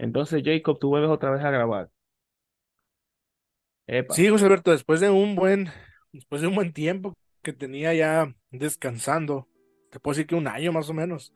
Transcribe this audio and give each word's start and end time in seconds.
Entonces, 0.00 0.42
Jacob, 0.44 0.80
tú 0.80 0.88
vuelves 0.88 1.10
otra 1.10 1.30
vez 1.30 1.44
a 1.44 1.50
grabar. 1.52 1.90
Sí, 4.08 4.28
José 4.28 4.46
Alberto, 4.46 4.70
después 4.72 5.00
de 5.00 5.10
un 5.10 5.36
buen, 5.36 5.70
después 6.12 6.42
de 6.42 6.48
un 6.48 6.54
buen 6.54 6.72
tiempo 6.72 7.14
que 7.42 7.52
tenía 7.52 7.94
ya 7.94 8.34
descansando, 8.50 9.48
te 9.90 10.00
puedo 10.00 10.14
decir 10.14 10.26
que 10.26 10.34
un 10.34 10.48
año 10.48 10.72
más 10.72 10.88
o 10.90 10.94
menos, 10.94 11.32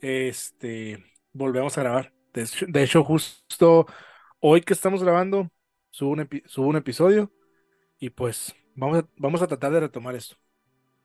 este, 0.00 1.04
volvemos 1.32 1.76
a 1.78 1.82
grabar. 1.82 2.12
De 2.68 2.82
hecho, 2.84 3.04
justo 3.04 3.86
hoy 4.40 4.62
que 4.62 4.72
estamos 4.74 5.02
grabando, 5.02 5.50
subo 5.90 6.10
un, 6.12 6.28
un 6.58 6.76
episodio 6.76 7.32
y 8.00 8.10
pues 8.10 8.54
vamos 8.76 9.00
a, 9.00 9.08
vamos 9.18 9.42
a 9.42 9.48
tratar 9.48 9.72
de 9.72 9.80
retomar 9.80 10.16
esto. 10.16 10.36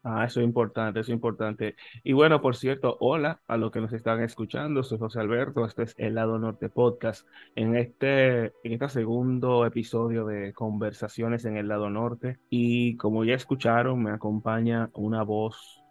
Ah, 0.10 0.24
eso 0.24 0.40
es 0.40 0.46
importante, 0.46 1.02
eso 1.02 1.12
es 1.12 1.16
importante. 1.16 1.76
Y 2.02 2.14
bueno, 2.14 2.40
por 2.40 2.56
cierto, 2.56 2.96
hola 3.02 3.42
a 3.46 3.58
los 3.58 3.72
que 3.72 3.82
nos 3.82 3.92
están 3.92 4.22
escuchando. 4.24 4.82
Soy 4.82 4.98
José 5.00 5.20
Alberto, 5.20 5.66
este 5.66 5.84
es 5.84 5.96
El 5.98 6.16
Lado 6.16 6.40
Norte 6.40 6.70
Podcast. 6.70 7.28
En 7.56 7.76
este, 7.76 8.46
en 8.46 8.72
este 8.72 8.88
segundo 8.88 9.66
episodio 9.66 10.26
de 10.26 10.54
Conversaciones 10.54 11.44
en 11.44 11.58
el 11.58 11.68
Lado 11.68 11.90
Norte. 11.90 12.40
Y 12.50 12.96
como 12.96 13.26
ya 13.26 13.34
escucharon, 13.34 14.02
me 14.02 14.12
acompaña 14.12 14.90
una 14.94 15.24
voz 15.24 15.84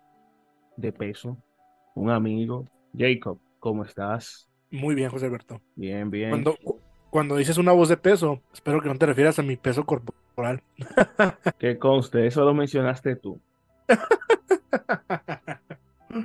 de 0.78 0.92
peso, 0.92 1.36
un 1.94 2.08
amigo. 2.08 2.64
Jacob, 2.96 3.38
¿cómo 3.58 3.84
estás? 3.84 4.48
Muy 4.70 4.94
bien, 4.94 5.10
José 5.10 5.26
Alberto. 5.26 5.60
Bien, 5.74 6.10
bien. 6.10 6.30
Cuando, 6.30 6.56
cu- 6.56 6.80
cuando 7.10 7.36
dices 7.36 7.58
una 7.58 7.72
voz 7.72 7.90
de 7.90 7.98
peso, 7.98 8.40
espero 8.54 8.80
que 8.80 8.88
no 8.88 8.96
te 8.96 9.04
refieras 9.04 9.38
a 9.38 9.42
mi 9.42 9.56
peso 9.56 9.84
corporal. 9.84 10.62
Que 11.58 11.78
conste, 11.78 12.26
eso 12.26 12.44
lo 12.44 12.52
mencionaste 12.54 13.16
tú. 13.16 13.40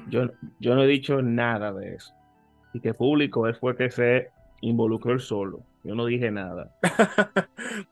Yo, 0.08 0.30
yo 0.60 0.76
no 0.76 0.84
he 0.84 0.88
dicho 0.88 1.22
nada 1.22 1.74
de 1.74 1.96
eso. 1.96 2.14
Y 2.74 2.80
que 2.80 2.94
público 2.94 3.48
él 3.48 3.56
fue 3.56 3.76
que 3.76 3.90
se 3.92 4.30
involucró 4.62 5.12
él 5.14 5.20
solo. 5.20 5.62
Yo 5.84 5.96
no 5.96 6.06
dije 6.06 6.32
nada. 6.32 6.72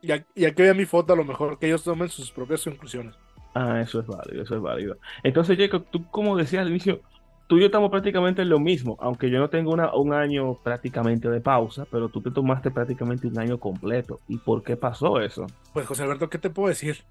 Ya, 0.01 0.23
ya 0.35 0.53
que 0.53 0.63
vea 0.63 0.73
mi 0.73 0.85
foto, 0.85 1.13
a 1.13 1.15
lo 1.15 1.25
mejor 1.25 1.57
que 1.59 1.67
ellos 1.67 1.83
tomen 1.83 2.09
sus 2.09 2.31
propias 2.31 2.63
conclusiones. 2.63 3.15
Ah, 3.55 3.81
eso 3.81 3.99
es 3.99 4.07
válido, 4.07 4.43
eso 4.43 4.55
es 4.55 4.61
válido. 4.61 4.97
Entonces, 5.23 5.57
Jacob, 5.57 5.85
tú 5.89 6.05
como 6.11 6.37
decías 6.37 6.61
al 6.61 6.69
inicio, 6.69 7.01
tú 7.47 7.57
y 7.57 7.61
yo 7.61 7.65
estamos 7.65 7.89
prácticamente 7.89 8.43
en 8.43 8.49
lo 8.49 8.59
mismo, 8.59 8.95
aunque 8.99 9.29
yo 9.31 9.39
no 9.39 9.49
tengo 9.49 9.73
una, 9.73 9.93
un 9.95 10.13
año 10.13 10.53
prácticamente 10.63 11.29
de 11.29 11.41
pausa, 11.41 11.85
pero 11.89 12.09
tú 12.09 12.21
te 12.21 12.29
tomaste 12.31 12.69
prácticamente 12.69 13.27
un 13.27 13.39
año 13.39 13.57
completo. 13.59 14.19
¿Y 14.27 14.37
por 14.37 14.61
qué 14.63 14.77
pasó 14.77 15.19
eso? 15.19 15.47
Pues 15.73 15.87
José 15.87 16.03
Alberto, 16.03 16.29
¿qué 16.29 16.37
te 16.37 16.51
puedo 16.51 16.69
decir? 16.69 17.03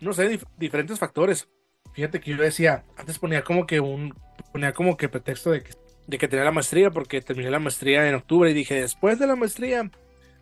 No 0.00 0.12
sé, 0.12 0.38
dif- 0.38 0.46
diferentes 0.56 0.98
factores. 0.98 1.48
Fíjate 1.92 2.20
que 2.20 2.30
yo 2.30 2.36
decía, 2.38 2.86
antes 2.96 3.18
ponía 3.18 3.44
como 3.44 3.66
que 3.66 3.80
un, 3.80 4.14
ponía 4.52 4.72
como 4.72 4.96
que 4.96 5.08
pretexto 5.08 5.50
de 5.50 5.62
que, 5.62 5.72
de 6.06 6.18
que 6.18 6.28
tenía 6.28 6.44
la 6.44 6.52
maestría, 6.52 6.90
porque 6.90 7.20
terminé 7.20 7.50
la 7.50 7.58
maestría 7.58 8.08
en 8.08 8.14
octubre 8.14 8.50
y 8.50 8.54
dije, 8.54 8.80
después 8.80 9.18
de 9.18 9.26
la 9.26 9.36
maestría 9.36 9.90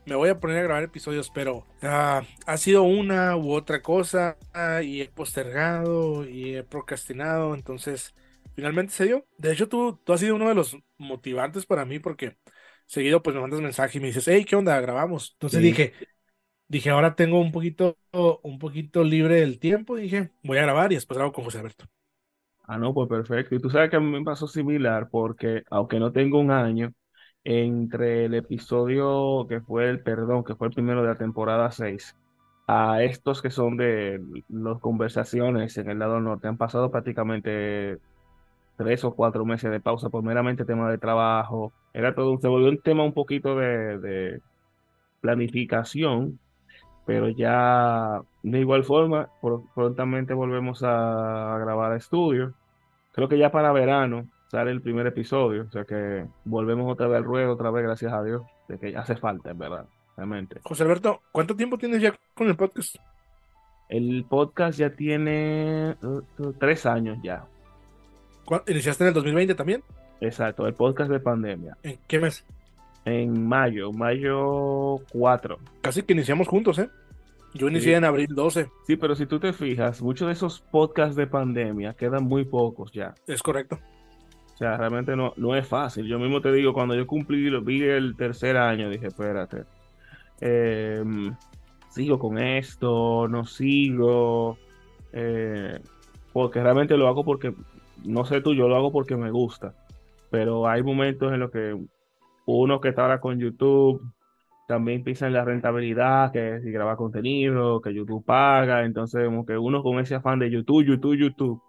me 0.07 0.15
voy 0.17 0.29
a 0.31 0.41
poner 0.41 0.59
a 0.59 0.63
grabar 0.63 0.83
episodios, 0.85 1.31
pero 1.31 1.69
ah, 1.83 2.23
ha 2.47 2.57
sido 2.57 2.83
una 2.85 3.37
u 3.37 3.53
otra 3.53 3.83
cosa 3.83 4.39
ah, 4.53 4.83
y 4.83 5.03
he 5.03 5.09
postergado 5.11 6.25
y 6.29 6.57
he 6.57 6.65
procrastinado, 6.65 7.55
entonces 7.55 8.15
finalmente 8.55 8.93
se 8.95 9.05
dio. 9.07 9.27
De 9.39 9.53
hecho, 9.53 9.69
tú, 9.69 10.01
tú 10.05 10.13
has 10.13 10.21
sido 10.21 10.37
uno 10.37 10.49
de 10.49 10.55
los 10.55 10.77
motivantes 10.99 11.67
para 11.67 11.85
mí 11.85 11.99
porque 12.01 12.39
seguido 12.87 13.23
pues 13.23 13.35
me 13.35 13.43
mandas 13.43 13.61
mensaje 13.61 13.99
y 13.99 14.01
me 14.01 14.09
dices, 14.09 14.27
hey, 14.29 14.45
¿qué 14.45 14.57
onda? 14.57 14.81
Grabamos. 14.81 15.33
Entonces 15.35 15.61
Sí. 15.61 15.63
dije, 15.63 15.95
dije, 16.71 16.91
ahora 16.91 17.17
tengo 17.17 17.41
un 17.41 17.51
poquito, 17.53 17.99
un 18.43 18.59
poquito 18.59 19.03
libre 19.03 19.41
del 19.41 19.59
tiempo, 19.59 19.97
dije, 19.97 20.31
voy 20.45 20.59
a 20.59 20.63
grabar 20.63 20.93
y 20.93 20.95
después 20.95 21.19
grabo 21.19 21.33
con 21.33 21.45
José 21.45 21.59
Alberto. 21.59 21.87
Ah, 22.63 22.79
no, 22.79 22.95
pues 22.95 23.09
perfecto. 23.09 23.57
Y 23.57 23.61
tú 23.61 23.69
sabes 23.71 23.91
que 23.91 23.97
a 23.97 24.01
mí 24.01 24.07
me 24.07 24.25
pasó 24.25 24.47
similar 24.47 25.09
porque, 25.11 25.65
aunque 25.71 25.99
no 25.99 26.13
tengo 26.13 26.39
un 26.39 26.53
año, 26.53 26.93
entre 27.43 28.27
el 28.27 28.35
episodio 28.35 29.47
que 29.49 29.61
fue 29.61 29.91
el, 29.91 30.01
perdón, 30.03 30.45
que 30.45 30.55
fue 30.55 30.69
el 30.69 30.75
primero 30.75 31.03
de 31.03 31.09
la 31.09 31.19
temporada 31.19 31.71
6, 31.73 32.17
a 32.69 33.03
estos 33.03 33.43
que 33.43 33.51
son 33.51 33.77
de 33.77 34.21
las 34.49 34.79
conversaciones 34.79 35.77
en 35.79 35.91
el 35.91 35.99
lado 35.99 36.21
norte, 36.21 36.47
han 36.47 36.57
pasado 36.57 36.91
prácticamente 36.93 37.99
tres 38.77 39.05
o 39.05 39.15
cuatro 39.15 39.45
meses 39.45 39.71
de 39.73 39.81
pausa 39.81 40.09
por 40.11 40.23
meramente 40.23 40.65
tema 40.65 40.91
de 40.91 40.99
trabajo. 40.99 41.73
Era 41.93 42.15
todo, 42.15 42.39
se 42.39 42.49
volvió 42.49 42.69
un 42.71 42.81
tema 42.81 43.05
un 43.05 43.15
poquito 43.15 43.57
de, 43.57 43.99
de 43.99 44.43
planificación, 45.21 46.39
pero 47.07 47.29
ya 47.29 48.21
de 48.43 48.61
igual 48.61 48.85
forma, 48.85 49.29
pro- 49.41 49.65
prontamente 49.75 50.35
volvemos 50.35 50.83
a, 50.85 51.57
grabar 51.59 51.93
a 51.93 51.97
estudio. 51.97 52.55
Creo 53.13 53.29
que 53.29 53.39
ya 53.39 53.51
para 53.51 53.73
verano 53.73 54.27
sale 54.49 54.71
el 54.71 54.81
primer 54.83 55.07
episodio, 55.07 55.65
o 55.69 55.71
sea 55.71 55.85
que 55.85 56.27
volvemos 56.45 56.91
otra 56.93 57.07
vez 57.09 57.19
al 57.19 57.25
ruedo, 57.25 57.53
otra 57.53 57.71
vez, 57.71 57.85
gracias 57.85 58.13
a 58.13 58.23
Dios, 58.23 58.43
de 58.69 58.79
que 58.79 58.97
hace 58.97 59.17
falta, 59.17 59.51
en 59.51 59.59
verdad, 59.59 59.87
realmente. 60.17 60.61
José 60.65 60.83
Alberto, 60.85 61.21
¿cuánto 61.33 61.55
tiempo 61.57 61.79
tienes 61.79 62.01
ya 62.03 62.15
con 62.35 62.49
el 62.49 62.57
podcast? 62.57 62.97
El 63.89 64.25
podcast 64.29 64.79
ya 64.79 64.91
tiene 64.91 65.97
uh, 66.03 66.23
uh, 66.39 66.53
tres 66.55 66.87
años 66.87 67.19
ya, 67.23 67.45
¿Cuá- 68.45 68.63
¿Iniciaste 68.67 69.05
en 69.05 69.09
el 69.09 69.15
2020 69.15 69.55
también? 69.55 69.83
exacto, 70.21 70.67
el 70.67 70.75
podcast 70.75 71.11
de 71.11 71.19
pandemia, 71.21 71.77
¿En 71.83 71.99
qué 72.09 72.19
mes? 72.21 72.45
En 73.05 73.47
mayo, 73.49 73.93
mayo 73.93 74.97
4. 75.13 75.59
Casi 75.81 76.03
que 76.03 76.13
iniciamos 76.13 76.49
juntos, 76.49 76.79
¿eh? 76.79 76.89
Yo 77.55 77.69
inicié 77.69 77.93
Sí. 77.93 77.97
en 77.97 78.05
abril 78.05 78.29
12, 78.33 78.69
Sí, 78.87 78.97
pero 78.97 79.15
si 79.17 79.27
tú 79.27 79.41
te 79.41 79.53
fijas, 79.53 80.01
muchos 80.03 80.29
de 80.29 80.35
esos 80.35 80.61
podcasts 80.61 81.17
de 81.17 81.27
pandemia 81.27 81.95
quedan 81.95 82.25
muy 82.25 82.45
pocos 82.45 82.93
ya. 82.93 83.15
es 83.27 83.43
correcto. 83.43 83.79
O 84.55 84.57
sea, 84.57 84.77
realmente 84.77 85.17
no, 85.17 85.33
no 85.37 85.57
es 85.57 85.67
fácil. 85.67 86.07
Yo 86.07 86.19
mismo 86.19 86.41
te 86.43 86.53
digo, 86.53 86.75
cuando 86.75 86.95
yo 86.95 87.07
cumplí, 87.07 87.49
vi 87.63 87.83
el 87.83 88.15
tercer 88.17 88.57
año, 88.59 88.91
dije, 88.91 89.07
espérate, 89.07 89.65
em, 90.41 91.35
sigo 91.89 92.19
con 92.19 92.39
esto, 92.39 93.27
no 93.27 93.47
sigo, 93.47 94.59
eh, 95.13 95.81
porque 96.33 96.63
realmente 96.63 96.97
lo 96.97 97.09
hago 97.09 97.25
porque, 97.25 97.55
no 98.05 98.25
sé 98.25 98.41
tú, 98.43 98.55
yo 98.55 98.69
lo 98.69 98.77
hago 98.77 98.93
porque 98.93 99.17
me 99.17 99.31
gusta. 99.31 99.75
Pero 100.31 100.69
hay 100.69 100.83
momentos 100.83 101.33
en 101.33 101.41
los 101.41 101.51
que 101.51 101.77
uno 102.59 102.81
que 102.81 102.91
está 102.91 103.03
ahora 103.03 103.21
con 103.21 103.39
YouTube 103.39 104.03
también 104.69 105.03
piensa 105.05 105.27
en 105.27 105.33
la 105.35 105.45
rentabilidad, 105.45 106.33
que 106.33 106.61
si 106.63 106.71
graba 106.71 106.97
contenido, 106.97 107.81
que 107.81 107.95
YouTube 107.95 108.25
paga, 108.25 108.85
entonces 108.85 109.25
como 109.25 109.45
que 109.45 109.59
uno 109.59 109.83
con 109.83 109.99
ese 110.01 110.15
afán 110.17 110.39
de 110.39 110.51
YouTube, 110.51 110.85
YouTube, 110.85 111.17
YouTube, 111.17 111.63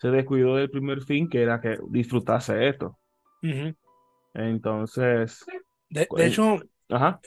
se 0.00 0.10
descuidó 0.10 0.56
del 0.56 0.70
primer 0.70 1.02
fin 1.02 1.28
que 1.28 1.42
era 1.42 1.60
que 1.60 1.78
disfrutase 1.90 2.68
esto. 2.68 2.98
Ujú. 3.42 3.74
Entonces, 4.34 5.44
De, 5.90 6.00
de 6.00 6.06
Pues- 6.06 6.32
hecho, 6.32 6.58
ajá, 6.88 7.20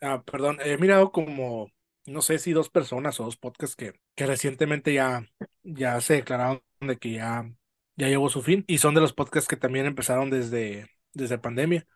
ah, 0.00 0.22
perdón, 0.24 0.58
he 0.64 0.76
mirado 0.78 1.12
como, 1.12 1.68
no 2.06 2.22
sé 2.22 2.38
si 2.38 2.52
dos 2.52 2.70
personas 2.70 3.20
o 3.20 3.24
dos 3.24 3.36
podcasts 3.36 3.76
que, 3.76 3.94
que 4.14 4.26
recientemente 4.26 4.92
ya, 4.94 5.26
ya 5.62 6.00
se 6.00 6.14
declararon 6.14 6.62
de 6.80 6.96
que 6.98 7.12
ya, 7.12 7.50
ya 7.96 8.08
llegó 8.08 8.28
su 8.28 8.42
fin 8.42 8.64
y 8.66 8.78
son 8.78 8.94
de 8.94 9.00
los 9.00 9.12
podcasts 9.12 9.48
que 9.48 9.56
también 9.56 9.86
empezaron 9.86 10.30
desde, 10.30 10.88
desde 11.12 11.38
pandemia. 11.38 11.86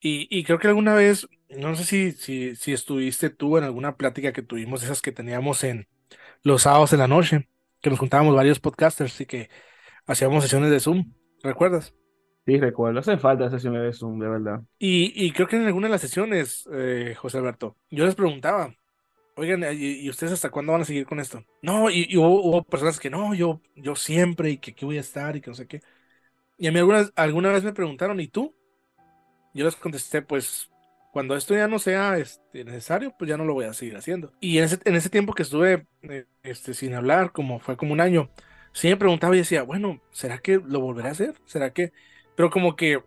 Y, 0.00 0.28
y 0.30 0.44
creo 0.44 0.58
que 0.58 0.68
alguna 0.68 0.94
vez, 0.94 1.28
no 1.50 1.76
sé 1.76 1.84
si, 1.84 2.12
si, 2.12 2.56
si 2.56 2.72
estuviste 2.72 3.30
tú 3.30 3.58
en 3.58 3.64
alguna 3.64 3.96
plática 3.96 4.32
que 4.32 4.42
tuvimos, 4.42 4.82
esas 4.82 5.02
que 5.02 5.12
teníamos 5.12 5.62
en 5.64 5.88
los 6.42 6.62
sábados 6.62 6.92
en 6.92 7.00
la 7.00 7.08
noche, 7.08 7.48
que 7.82 7.90
nos 7.90 7.98
juntábamos 7.98 8.34
varios 8.36 8.60
podcasters 8.60 9.20
y 9.20 9.26
que 9.26 9.50
hacíamos 10.06 10.44
sesiones 10.44 10.70
de 10.70 10.80
Zoom, 10.80 11.14
¿recuerdas? 11.42 11.94
sí, 12.46 12.58
recuerdo, 12.58 13.00
hacen 13.00 13.18
falta 13.20 13.50
sesiones 13.50 13.82
de 13.82 13.92
Zoom, 13.92 14.18
de 14.20 14.28
verdad. 14.28 14.62
Y, 14.78 15.12
y 15.26 15.32
creo 15.32 15.46
que 15.46 15.56
en 15.56 15.66
alguna 15.66 15.88
de 15.88 15.92
las 15.92 16.00
sesiones, 16.00 16.66
eh, 16.72 17.14
José 17.18 17.38
Alberto, 17.38 17.76
yo 17.90 18.06
les 18.06 18.14
preguntaba, 18.14 18.74
oigan, 19.36 19.64
¿y, 19.74 20.00
y 20.02 20.10
ustedes 20.10 20.32
hasta 20.34 20.50
cuándo 20.50 20.72
van 20.72 20.82
a 20.82 20.84
seguir 20.86 21.06
con 21.06 21.20
esto? 21.20 21.44
No, 21.62 21.90
y, 21.90 22.06
y 22.10 22.16
hubo, 22.18 22.42
hubo 22.44 22.64
personas 22.64 23.00
que 23.00 23.10
no, 23.10 23.34
yo, 23.34 23.62
yo 23.76 23.96
siempre, 23.96 24.50
y 24.52 24.58
que 24.58 24.72
aquí 24.72 24.84
voy 24.86 24.98
a 24.98 25.00
estar, 25.02 25.36
y 25.36 25.42
que 25.42 25.50
no 25.50 25.56
sé 25.56 25.66
qué. 25.68 25.82
Y 26.58 26.68
a 26.68 26.72
mí 26.72 26.78
algunas, 26.80 27.12
alguna 27.16 27.52
vez 27.52 27.64
me 27.64 27.72
preguntaron, 27.74 28.20
¿y 28.20 28.28
tú? 28.28 28.54
Yo 29.54 29.64
les 29.64 29.76
contesté, 29.76 30.22
pues, 30.22 30.70
cuando 31.12 31.36
esto 31.36 31.54
ya 31.54 31.68
no 31.68 31.78
sea 31.78 32.18
este, 32.18 32.64
necesario, 32.64 33.14
pues 33.18 33.28
ya 33.28 33.36
no 33.36 33.44
lo 33.44 33.54
voy 33.54 33.64
a 33.64 33.74
seguir 33.74 33.96
haciendo. 33.96 34.32
Y 34.40 34.58
en 34.58 34.64
ese, 34.64 34.78
en 34.84 34.94
ese 34.94 35.10
tiempo 35.10 35.34
que 35.34 35.42
estuve 35.42 35.86
eh, 36.02 36.26
este, 36.42 36.74
sin 36.74 36.94
hablar, 36.94 37.32
como 37.32 37.58
fue 37.58 37.76
como 37.76 37.92
un 37.92 38.00
año, 38.00 38.30
sí 38.72 38.94
preguntaba 38.94 39.34
y 39.34 39.38
decía, 39.38 39.62
bueno, 39.62 40.00
¿será 40.12 40.38
que 40.38 40.60
lo 40.64 40.80
volveré 40.80 41.08
a 41.08 41.12
hacer? 41.12 41.34
¿Será 41.46 41.72
que...? 41.72 41.92
Pero 42.36 42.50
como 42.50 42.76
que 42.76 43.02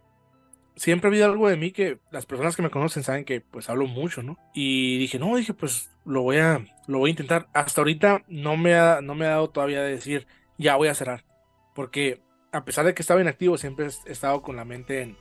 siempre 0.75 1.07
ha 1.07 1.09
habido 1.09 1.25
algo 1.25 1.49
de 1.49 1.57
mí 1.57 1.71
que 1.71 1.99
las 2.11 2.25
personas 2.25 2.55
que 2.55 2.61
me 2.61 2.69
conocen 2.69 3.03
saben 3.03 3.25
que 3.25 3.41
pues 3.41 3.69
hablo 3.69 3.87
mucho, 3.87 4.21
¿no? 4.21 4.37
Y 4.53 4.97
dije, 4.97 5.19
no, 5.19 5.35
dije, 5.35 5.53
pues 5.53 5.89
lo 6.05 6.21
voy 6.21 6.37
a, 6.37 6.65
lo 6.87 6.99
voy 6.99 7.09
a 7.09 7.11
intentar. 7.11 7.47
Hasta 7.53 7.81
ahorita 7.81 8.23
no 8.27 8.57
me 8.57 8.75
ha, 8.75 9.01
no 9.01 9.15
me 9.15 9.25
ha 9.25 9.29
dado 9.29 9.49
todavía 9.49 9.81
de 9.81 9.91
decir, 9.91 10.27
ya 10.57 10.75
voy 10.75 10.89
a 10.89 10.95
cerrar. 10.95 11.25
Porque 11.73 12.21
a 12.51 12.65
pesar 12.65 12.85
de 12.85 12.93
que 12.93 13.01
estaba 13.01 13.21
inactivo, 13.21 13.57
siempre 13.57 13.87
he 14.05 14.11
estado 14.11 14.41
con 14.41 14.55
la 14.55 14.65
mente 14.65 15.01
en, 15.01 15.17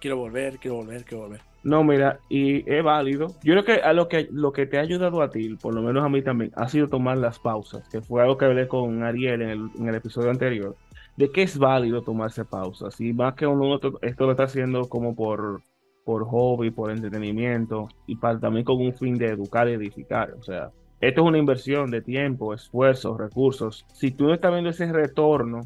quiero 0.00 0.16
volver, 0.16 0.58
quiero 0.58 0.76
volver, 0.76 1.04
quiero 1.04 1.24
volver. 1.24 1.40
No, 1.62 1.82
mira, 1.82 2.20
y 2.28 2.68
es 2.70 2.82
válido. 2.84 3.28
Yo 3.42 3.54
creo 3.54 3.64
que 3.64 3.72
a 3.82 3.92
lo 3.92 4.08
que 4.08 4.28
lo 4.30 4.52
que 4.52 4.66
te 4.66 4.78
ha 4.78 4.82
ayudado 4.82 5.20
a 5.20 5.30
ti, 5.30 5.56
por 5.56 5.74
lo 5.74 5.82
menos 5.82 6.04
a 6.04 6.08
mí 6.08 6.22
también, 6.22 6.52
ha 6.54 6.68
sido 6.68 6.88
tomar 6.88 7.18
las 7.18 7.38
pausas, 7.38 7.88
que 7.88 8.00
fue 8.00 8.22
algo 8.22 8.38
que 8.38 8.44
hablé 8.44 8.68
con 8.68 9.02
Ariel 9.02 9.42
en 9.42 9.50
el, 9.50 9.70
en 9.76 9.88
el 9.88 9.94
episodio 9.96 10.30
anterior, 10.30 10.76
de 11.16 11.30
que 11.32 11.42
es 11.42 11.58
válido 11.58 12.02
tomarse 12.02 12.44
pausas. 12.44 13.00
Y 13.00 13.12
más 13.12 13.34
que 13.34 13.46
uno 13.46 13.80
esto 14.02 14.26
lo 14.26 14.30
está 14.30 14.44
haciendo 14.44 14.88
como 14.88 15.16
por 15.16 15.62
por 16.06 16.24
hobby, 16.24 16.70
por 16.70 16.92
entretenimiento 16.92 17.88
y 18.06 18.14
para, 18.14 18.38
también 18.38 18.64
con 18.64 18.80
un 18.80 18.94
fin 18.94 19.18
de 19.18 19.26
educar 19.26 19.68
y 19.68 19.72
edificar. 19.72 20.34
O 20.38 20.42
sea, 20.44 20.70
esto 21.00 21.20
es 21.20 21.26
una 21.26 21.36
inversión 21.36 21.90
de 21.90 22.00
tiempo, 22.00 22.54
esfuerzos, 22.54 23.18
recursos. 23.18 23.84
Si 23.92 24.12
tú 24.12 24.28
no 24.28 24.34
estás 24.34 24.52
viendo 24.52 24.70
ese 24.70 24.90
retorno, 24.92 25.62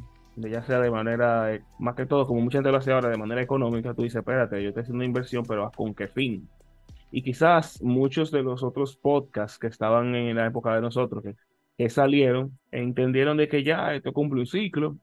ya 0.48 0.62
sea 0.62 0.80
de 0.80 0.90
manera, 0.90 1.58
más 1.78 1.94
que 1.94 2.06
todo, 2.06 2.26
como 2.26 2.40
mucha 2.40 2.58
gente 2.58 2.70
lo 2.70 2.78
hace 2.78 2.92
ahora, 2.92 3.08
de 3.08 3.16
manera 3.16 3.42
económica, 3.42 3.94
tú 3.94 4.02
dices, 4.02 4.18
espérate, 4.18 4.62
yo 4.62 4.68
estoy 4.68 4.82
haciendo 4.82 4.96
una 4.98 5.04
inversión, 5.06 5.44
pero 5.46 5.70
¿con 5.74 5.94
qué 5.94 6.08
fin? 6.08 6.48
Y 7.10 7.22
quizás 7.22 7.82
muchos 7.82 8.30
de 8.30 8.42
los 8.42 8.62
otros 8.62 8.96
podcasts 8.96 9.58
que 9.58 9.66
estaban 9.66 10.14
en 10.14 10.36
la 10.36 10.46
época 10.46 10.74
de 10.74 10.80
nosotros, 10.80 11.22
que, 11.22 11.36
que 11.76 11.88
salieron, 11.90 12.58
entendieron 12.70 13.36
de 13.36 13.48
que 13.48 13.64
ya 13.64 13.94
esto 13.94 14.12
cumple 14.12 14.40
un 14.40 14.46
ciclo, 14.46 14.96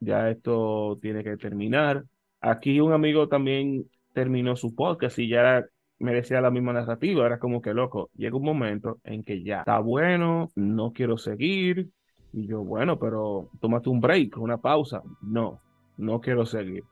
ya 0.00 0.30
esto 0.30 0.98
tiene 1.00 1.22
que 1.22 1.36
terminar. 1.36 2.04
Aquí 2.40 2.80
un 2.80 2.92
amigo 2.92 3.28
también 3.28 3.88
terminó 4.12 4.56
su 4.56 4.74
podcast 4.74 5.18
y 5.18 5.28
ya 5.28 5.64
merecía 5.98 6.40
la 6.40 6.50
misma 6.50 6.72
narrativa, 6.72 7.24
era 7.24 7.38
como 7.38 7.62
que 7.62 7.72
loco, 7.74 8.10
llega 8.14 8.36
un 8.36 8.44
momento 8.44 8.98
en 9.04 9.22
que 9.22 9.42
ya 9.42 9.60
está 9.60 9.78
bueno, 9.78 10.50
no 10.56 10.92
quiero 10.92 11.16
seguir, 11.16 11.90
y 12.32 12.46
yo, 12.46 12.62
bueno, 12.62 12.98
pero 12.98 13.48
tómate 13.60 13.88
un 13.88 14.00
break, 14.00 14.38
una 14.38 14.56
pausa, 14.56 15.02
no, 15.20 15.60
no 15.96 16.20
quiero 16.20 16.46
seguir. 16.46 16.84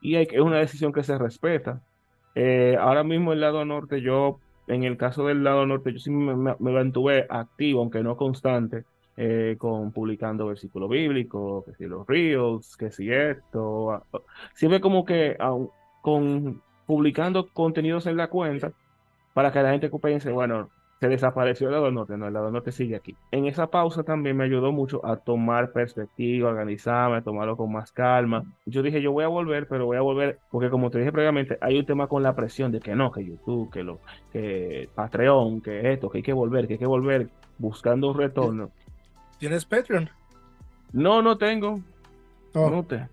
Y 0.00 0.16
hay, 0.16 0.28
es 0.30 0.40
una 0.40 0.58
decisión 0.58 0.92
que 0.92 1.02
se 1.02 1.18
respeta. 1.18 1.82
Eh, 2.34 2.76
ahora 2.80 3.04
mismo 3.04 3.32
el 3.32 3.40
lado 3.40 3.64
norte, 3.64 4.00
yo, 4.00 4.38
en 4.66 4.84
el 4.84 4.96
caso 4.96 5.26
del 5.26 5.44
lado 5.44 5.66
norte, 5.66 5.92
yo 5.92 5.98
sí 5.98 6.10
me, 6.10 6.34
me, 6.34 6.72
mantuve 6.72 7.26
activo, 7.28 7.80
aunque 7.80 8.02
no 8.02 8.16
constante, 8.16 8.84
eh, 9.16 9.56
con 9.58 9.92
publicando 9.92 10.46
versículos 10.46 10.88
bíblicos, 10.88 11.64
que 11.64 11.74
si 11.74 11.86
los 11.86 12.06
reels, 12.06 12.76
que 12.76 12.90
si 12.90 13.10
esto, 13.12 14.04
siempre 14.54 14.80
como 14.80 15.04
que 15.04 15.36
con 16.02 16.62
publicando 16.86 17.48
contenidos 17.48 18.06
en 18.06 18.16
la 18.16 18.28
cuenta 18.28 18.72
para 19.34 19.52
que 19.52 19.62
la 19.62 19.72
gente 19.72 19.90
piense, 19.90 20.30
bueno, 20.30 20.70
se 21.00 21.08
desapareció 21.08 21.68
el 21.68 21.74
lado 21.74 21.90
norte, 21.90 22.16
no, 22.16 22.26
el 22.26 22.34
lado 22.34 22.50
norte 22.50 22.72
sigue 22.72 22.96
aquí. 22.96 23.14
En 23.30 23.46
esa 23.46 23.68
pausa 23.68 24.02
también 24.02 24.36
me 24.36 24.44
ayudó 24.44 24.72
mucho 24.72 25.04
a 25.06 25.16
tomar 25.16 25.72
perspectiva, 25.72 26.48
organizarme, 26.48 27.18
a 27.18 27.22
tomarlo 27.22 27.56
con 27.56 27.72
más 27.72 27.92
calma. 27.92 28.42
Yo 28.66 28.82
dije, 28.82 29.00
yo 29.00 29.12
voy 29.12 29.24
a 29.24 29.28
volver, 29.28 29.68
pero 29.68 29.86
voy 29.86 29.96
a 29.96 30.00
volver, 30.00 30.40
porque 30.50 30.70
como 30.70 30.90
te 30.90 30.98
dije 30.98 31.12
previamente, 31.12 31.56
hay 31.60 31.78
un 31.78 31.86
tema 31.86 32.08
con 32.08 32.22
la 32.22 32.34
presión 32.34 32.72
de 32.72 32.80
que 32.80 32.96
no, 32.96 33.12
que 33.12 33.24
YouTube, 33.24 33.70
que 33.70 33.84
lo, 33.84 34.00
que 34.32 34.88
Patreon, 34.94 35.60
que 35.60 35.92
esto, 35.92 36.10
que 36.10 36.18
hay 36.18 36.24
que 36.24 36.32
volver, 36.32 36.66
que 36.66 36.74
hay 36.74 36.78
que 36.78 36.86
volver 36.86 37.28
buscando 37.58 38.10
un 38.10 38.18
retorno. 38.18 38.70
¿Tienes 39.38 39.64
Patreon? 39.64 40.10
No, 40.92 41.22
no 41.22 41.38
tengo. 41.38 41.80
Oh. 42.54 42.70
No 42.70 42.82
te. 42.82 43.06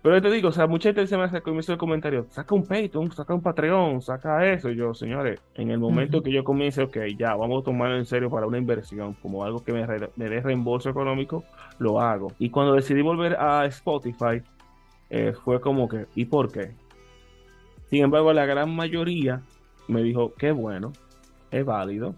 Pero 0.00 0.22
te 0.22 0.30
digo, 0.30 0.48
o 0.48 0.52
sea, 0.52 0.66
mucha 0.68 0.90
gente 0.90 1.06
se 1.06 1.16
me 1.16 1.24
hace 1.24 1.42
me 1.44 1.58
hizo 1.58 1.72
el 1.72 1.78
comentario, 1.78 2.26
saca 2.30 2.54
un 2.54 2.64
Patreon, 2.64 3.10
saca 3.10 3.34
un 3.34 3.42
Patreon, 3.42 4.00
saca 4.00 4.46
eso. 4.46 4.70
Y 4.70 4.76
yo, 4.76 4.94
señores, 4.94 5.40
en 5.54 5.70
el 5.70 5.78
momento 5.78 6.22
que 6.22 6.30
yo 6.30 6.44
comience, 6.44 6.82
ok, 6.82 6.98
ya, 7.18 7.34
vamos 7.34 7.62
a 7.62 7.64
tomarlo 7.64 7.96
en 7.96 8.06
serio 8.06 8.30
para 8.30 8.46
una 8.46 8.58
inversión, 8.58 9.14
como 9.14 9.44
algo 9.44 9.64
que 9.64 9.72
me, 9.72 9.84
me 10.16 10.28
dé 10.28 10.40
reembolso 10.40 10.88
económico, 10.88 11.44
lo 11.78 12.00
hago. 12.00 12.32
Y 12.38 12.50
cuando 12.50 12.74
decidí 12.74 13.02
volver 13.02 13.34
a 13.40 13.66
Spotify, 13.66 14.40
eh, 15.10 15.32
fue 15.44 15.60
como 15.60 15.88
que, 15.88 16.06
¿y 16.14 16.26
por 16.26 16.52
qué? 16.52 16.72
Sin 17.90 18.04
embargo, 18.04 18.32
la 18.32 18.46
gran 18.46 18.74
mayoría 18.74 19.42
me 19.88 20.02
dijo, 20.02 20.32
qué 20.34 20.52
bueno, 20.52 20.92
es 21.50 21.64
válido. 21.64 22.14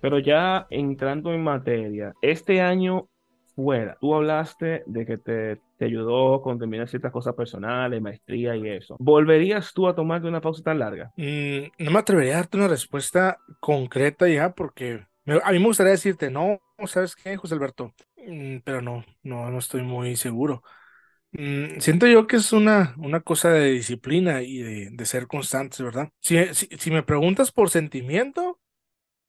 Pero 0.00 0.18
ya 0.18 0.66
entrando 0.70 1.32
en 1.32 1.44
materia, 1.44 2.12
este 2.22 2.60
año 2.60 3.08
fuera, 3.54 3.96
tú 4.00 4.14
hablaste 4.14 4.82
de 4.86 5.06
que 5.06 5.18
te 5.18 5.60
te 5.76 5.84
ayudó 5.86 6.40
con 6.40 6.58
terminar 6.58 6.88
ciertas 6.88 7.12
cosas 7.12 7.34
personales, 7.34 8.00
maestría 8.00 8.56
y 8.56 8.68
eso. 8.68 8.96
¿Volverías 8.98 9.72
tú 9.72 9.88
a 9.88 9.94
tomarte 9.94 10.28
una 10.28 10.40
pausa 10.40 10.62
tan 10.62 10.78
larga? 10.78 11.12
Mm, 11.16 11.84
no 11.84 11.90
me 11.90 11.98
atrevería 11.98 12.34
a 12.34 12.36
darte 12.36 12.56
una 12.56 12.68
respuesta 12.68 13.38
concreta 13.60 14.28
ya, 14.28 14.54
porque 14.54 15.06
a 15.42 15.52
mí 15.52 15.58
me 15.58 15.66
gustaría 15.66 15.92
decirte, 15.92 16.30
no, 16.30 16.60
¿sabes 16.86 17.16
qué, 17.16 17.36
José 17.36 17.54
Alberto? 17.54 17.92
Mm, 18.16 18.58
pero 18.64 18.80
no, 18.80 19.04
no, 19.22 19.50
no 19.50 19.58
estoy 19.58 19.82
muy 19.82 20.16
seguro. 20.16 20.62
Mm, 21.32 21.80
siento 21.80 22.06
yo 22.06 22.26
que 22.28 22.36
es 22.36 22.52
una, 22.52 22.94
una 22.98 23.20
cosa 23.20 23.50
de 23.50 23.70
disciplina 23.70 24.42
y 24.42 24.58
de, 24.92 25.06
ser 25.06 25.26
constantes, 25.26 25.80
¿verdad? 25.80 26.10
Si, 26.20 26.36
si, 26.54 26.68
si 26.78 26.90
me 26.90 27.02
preguntas 27.02 27.50
por 27.50 27.70
sentimiento, 27.70 28.60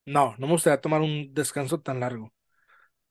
no, 0.06 0.36
no 0.38 0.45
me 0.45 0.54
gustaría 0.54 0.81
tomar 0.81 1.01
un 1.01 1.33
descanso 1.33 1.80
tan 1.80 2.00
largo. 2.00 2.31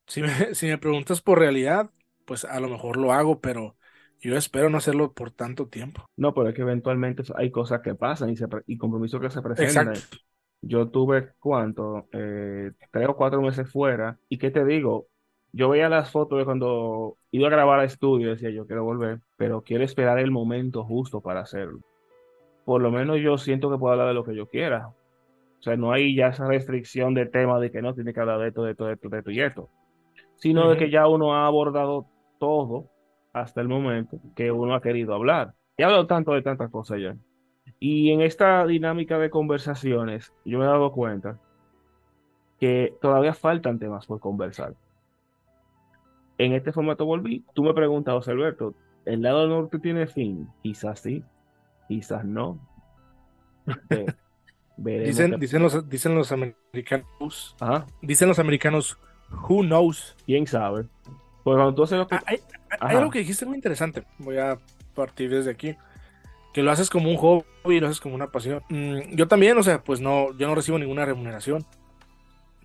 Si 0.07 0.23
me, 0.23 0.29
si 0.55 0.67
me 0.67 0.79
preguntas 0.79 1.21
por 1.21 1.39
realidad, 1.39 1.91
pues 2.25 2.45
a 2.45 2.61
lo 2.61 2.69
mejor 2.69 2.97
lo 2.97 3.13
hago, 3.13 3.41
pero 3.41 3.77
yo 4.21 4.37
espero 4.37 4.71
no 4.71 4.79
hacerlo 4.79 5.13
por 5.13 5.31
tanto 5.31 5.69
tiempo. 5.69 6.07
No, 6.17 6.33
pero 6.33 6.49
es 6.49 6.55
que 6.55 6.63
eventualmente 6.63 7.23
hay 7.37 7.51
cosas 7.51 7.81
que 7.83 7.95
pasan 7.95 8.31
y, 8.31 8.37
se, 8.37 8.47
y 8.67 8.79
compromisos 8.79 9.21
que 9.21 9.31
se 9.31 9.43
presentan. 9.43 9.95
Yo 10.63 10.89
tuve, 10.89 11.33
¿cuánto? 11.39 12.09
Eh, 12.13 12.73
tres 12.91 13.09
o 13.09 13.17
cuatro 13.17 13.43
meses 13.43 13.71
fuera. 13.71 14.19
¿Y 14.31 14.39
qué 14.39 14.51
te 14.51 14.65
digo? 14.65 15.09
Yo 15.53 15.69
veía 15.69 15.89
las 15.91 16.11
fotos 16.11 16.39
de 16.39 16.45
cuando 16.47 17.19
iba 17.31 17.49
a 17.49 17.51
grabar 17.51 17.81
a 17.81 17.85
estudio 17.85 18.29
y 18.29 18.31
decía, 18.31 18.51
yo 18.51 18.67
quiero 18.67 18.83
volver, 18.83 19.21
pero 19.37 19.63
quiero 19.63 19.85
esperar 19.85 20.19
el 20.19 20.31
momento 20.31 20.85
justo 20.85 21.21
para 21.21 21.41
hacerlo. 21.41 21.81
Por 22.65 22.81
lo 22.81 22.91
menos 22.91 23.21
yo 23.21 23.37
siento 23.37 23.71
que 23.71 23.79
puedo 23.79 23.93
hablar 23.93 24.09
de 24.09 24.15
lo 24.15 24.25
que 24.25 24.35
yo 24.35 24.49
quiera. 24.49 24.89
O 24.89 25.63
sea, 25.63 25.77
no 25.77 25.93
hay 25.93 26.17
ya 26.17 26.29
esa 26.29 26.47
restricción 26.47 27.15
de 27.15 27.27
tema 27.27 27.61
de 27.61 27.71
que 27.71 27.83
no 27.83 27.95
tiene 27.95 28.15
que 28.15 28.21
hablar 28.21 28.41
de 28.41 28.49
esto, 28.49 28.65
de 28.65 28.73
esto, 28.73 28.87
de 28.87 28.95
esto, 28.95 29.09
de 29.11 29.19
esto 29.19 29.31
y 29.31 29.41
esto. 29.41 29.71
Sino 30.45 30.69
de 30.69 30.77
que 30.77 30.91
ya 30.91 31.09
uno 31.09 31.35
ha 31.35 31.47
abordado 31.47 32.05
todo 32.39 32.91
hasta 33.33 33.63
el 33.63 33.69
momento 33.69 34.19
que 34.37 34.53
uno 34.53 34.75
ha 34.75 34.83
querido 34.83 35.15
hablar. 35.15 35.55
He 35.79 35.85
hablado 35.85 36.07
tanto 36.07 36.33
de 36.33 36.43
tantas 36.43 36.71
cosas 36.71 37.01
ya. 37.01 37.17
Y 37.81 38.11
en 38.11 38.21
esta 38.21 38.67
dinámica 38.67 39.19
de 39.19 39.31
conversaciones, 39.31 40.35
yo 40.45 40.59
me 40.59 40.67
he 40.67 40.69
dado 40.69 40.93
cuenta 40.93 41.41
que 42.61 42.95
todavía 43.01 43.33
faltan 43.33 43.79
temas 43.79 44.05
por 44.05 44.21
conversar. 44.21 44.75
En 46.37 46.53
este 46.53 46.73
formato 46.73 47.07
volví. 47.07 47.43
Tú 47.55 47.63
me 47.63 47.73
preguntas, 47.73 48.13
José 48.13 48.33
Alberto, 48.33 48.75
¿el 49.07 49.23
lado 49.23 49.49
norte 49.49 49.79
tiene 49.79 50.07
fin? 50.07 50.47
Quizás 50.63 51.01
sí, 51.01 51.25
quizás 51.89 52.23
no. 52.23 52.59
dicen, 54.77 55.41
dicen, 55.41 55.63
los, 55.63 55.89
dicen 55.89 56.15
los 56.15 56.33
americanos, 56.33 57.57
dicen 58.03 58.29
los 58.29 58.39
americanos, 58.39 58.99
who 59.49 59.63
knows? 59.63 60.17
¿Quién 60.27 60.47
sabe? 60.47 60.85
Pues 61.43 61.57
cuando 61.57 61.75
tú 61.75 61.83
haces 61.83 61.99
lo 61.99 62.09
que... 62.09 62.15
Ah, 62.15 62.23
hay, 62.27 62.41
algo 62.81 63.11
que 63.11 63.21
dijiste 63.21 63.47
muy 63.47 63.57
interesante. 63.57 64.05
Voy 64.19 64.39
a 64.39 64.59
partir 64.95 65.31
desde 65.31 65.51
aquí. 65.51 65.77
Que 66.53 66.63
lo 66.63 66.71
haces 66.71 66.89
como 66.89 67.11
un 67.11 67.17
hobby, 67.17 67.81
lo 67.81 67.87
haces 67.87 68.01
como 68.01 68.15
una 68.15 68.31
pasión. 68.31 68.63
Mm, 68.69 69.15
yo 69.15 69.29
también, 69.29 69.59
o 69.59 69.63
sea, 69.63 69.83
pues 69.83 70.01
no, 70.01 70.37
yo 70.39 70.47
no 70.47 70.55
recibo 70.55 70.79
ninguna 70.79 71.05
remuneración. 71.05 71.67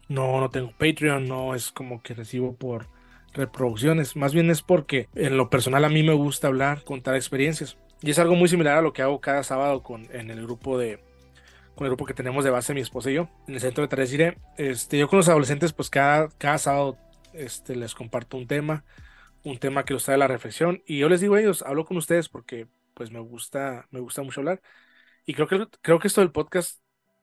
No, 0.08 0.40
no 0.40 0.50
tengo 0.50 0.72
Patreon, 0.72 1.28
no 1.28 1.56
es 1.56 1.72
como 1.72 2.02
que 2.02 2.14
recibo 2.14 2.54
por 2.54 2.88
reproducciones. 3.34 4.16
Más 4.16 4.34
bien 4.34 4.50
es 4.50 4.62
porque 4.62 5.08
en 5.16 5.38
lo 5.38 5.50
personal 5.50 5.86
a 5.86 5.90
mí 5.90 6.04
me 6.04 6.14
gusta 6.14 6.48
hablar, 6.48 6.84
contar 6.84 7.16
experiencias. 7.16 7.78
Y 8.02 8.12
es 8.12 8.20
algo 8.20 8.36
muy 8.36 8.48
similar 8.48 8.78
a 8.78 8.82
lo 8.82 8.94
que 8.94 9.02
hago 9.02 9.20
cada 9.20 9.44
sábado 9.44 9.84
con, 9.84 10.08
en 10.14 10.30
el 10.30 10.44
grupo 10.44 10.78
de, 10.78 11.00
con 11.80 11.86
el 11.86 11.92
grupo 11.92 12.06
que 12.06 12.14
tenemos 12.14 12.44
de 12.44 12.50
base 12.50 12.74
mi 12.74 12.82
esposa 12.82 13.10
y 13.10 13.14
yo, 13.14 13.30
en 13.48 13.54
el 13.54 13.62
centro 13.62 13.82
de 13.82 13.88
Tareas 13.88 14.12
Este, 14.58 14.98
yo 14.98 15.08
con 15.08 15.16
los 15.16 15.30
adolescentes, 15.30 15.72
pues 15.72 15.90
cada, 15.90 16.28
cada 16.38 16.58
sábado 16.58 16.98
este, 17.32 17.74
les 17.74 17.96
comparto 17.96 18.36
un 18.36 18.48
tema, 18.48 18.84
un 19.46 19.60
tema 19.60 19.86
que 19.86 19.94
los 19.94 20.04
trae 20.04 20.16
a 20.16 20.18
la 20.18 20.28
reflexión. 20.28 20.84
Y 20.86 20.98
yo 20.98 21.08
les 21.08 21.22
digo 21.22 21.36
a 21.36 21.40
ellos, 21.40 21.62
hablo 21.62 21.86
con 21.86 21.96
ustedes 21.96 22.28
porque 22.28 22.68
pues 22.94 23.12
me 23.12 23.22
gusta, 23.22 23.88
me 23.92 24.02
gusta 24.02 24.24
mucho 24.24 24.42
hablar. 24.42 24.62
Y 25.26 25.34
creo 25.34 25.48
que, 25.48 25.68
creo 25.80 26.00
que 26.00 26.10
esto 26.10 26.20
del 26.20 26.34
podcast, 26.34 26.82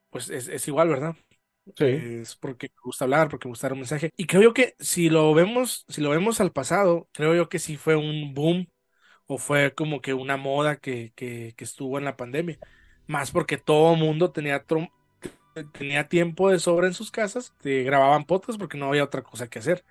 pues 0.09 0.31
es, 0.31 0.67
igual, 0.69 0.89
¿verdad? 0.89 1.15
Sí. 1.77 1.85
Es 1.85 2.35
porque 2.35 2.69
me 2.69 2.81
gusta 2.83 3.05
hablar, 3.05 3.29
porque 3.29 3.49
me 3.49 3.53
gusta 3.53 3.67
dar 3.67 3.75
un 3.75 3.81
mensaje. 3.81 4.11
Y 4.17 4.25
creo 4.25 4.41
yo 4.41 4.55
que 4.55 4.75
si 4.79 5.11
lo 5.11 5.35
vemos, 5.35 5.85
si 5.91 6.01
lo 6.01 6.09
vemos 6.09 6.41
al 6.41 6.53
pasado, 6.53 7.11
creo 7.13 7.35
yo 7.35 7.51
que 7.51 7.59
sí 7.59 7.77
fue 7.77 7.95
un 7.97 8.33
boom 8.33 8.69
o 9.27 9.37
fue 9.37 9.75
como 9.75 10.01
que 10.01 10.15
una 10.15 10.39
moda 10.39 10.77
que, 10.77 11.13
que, 11.15 11.53
que 11.59 11.65
estuvo 11.65 11.99
en 11.99 12.07
la 12.07 12.17
pandemia. 12.17 12.59
Más 13.07 13.31
porque 13.31 13.57
todo 13.57 13.95
mundo 13.95 14.31
tenía, 14.31 14.65
tenía 15.73 16.09
tiempo 16.09 16.51
de 16.51 16.59
sobra 16.59 16.87
en 16.87 16.95
sus 16.95 17.11
casas, 17.11 17.55
grababan 17.63 18.25
podcasts 18.25 18.59
porque 18.59 18.79
no 18.79 18.89
había 18.89 19.05
otra 19.05 19.23
cosa 19.23 19.49
que 19.49 19.59
hacer. 19.59 19.85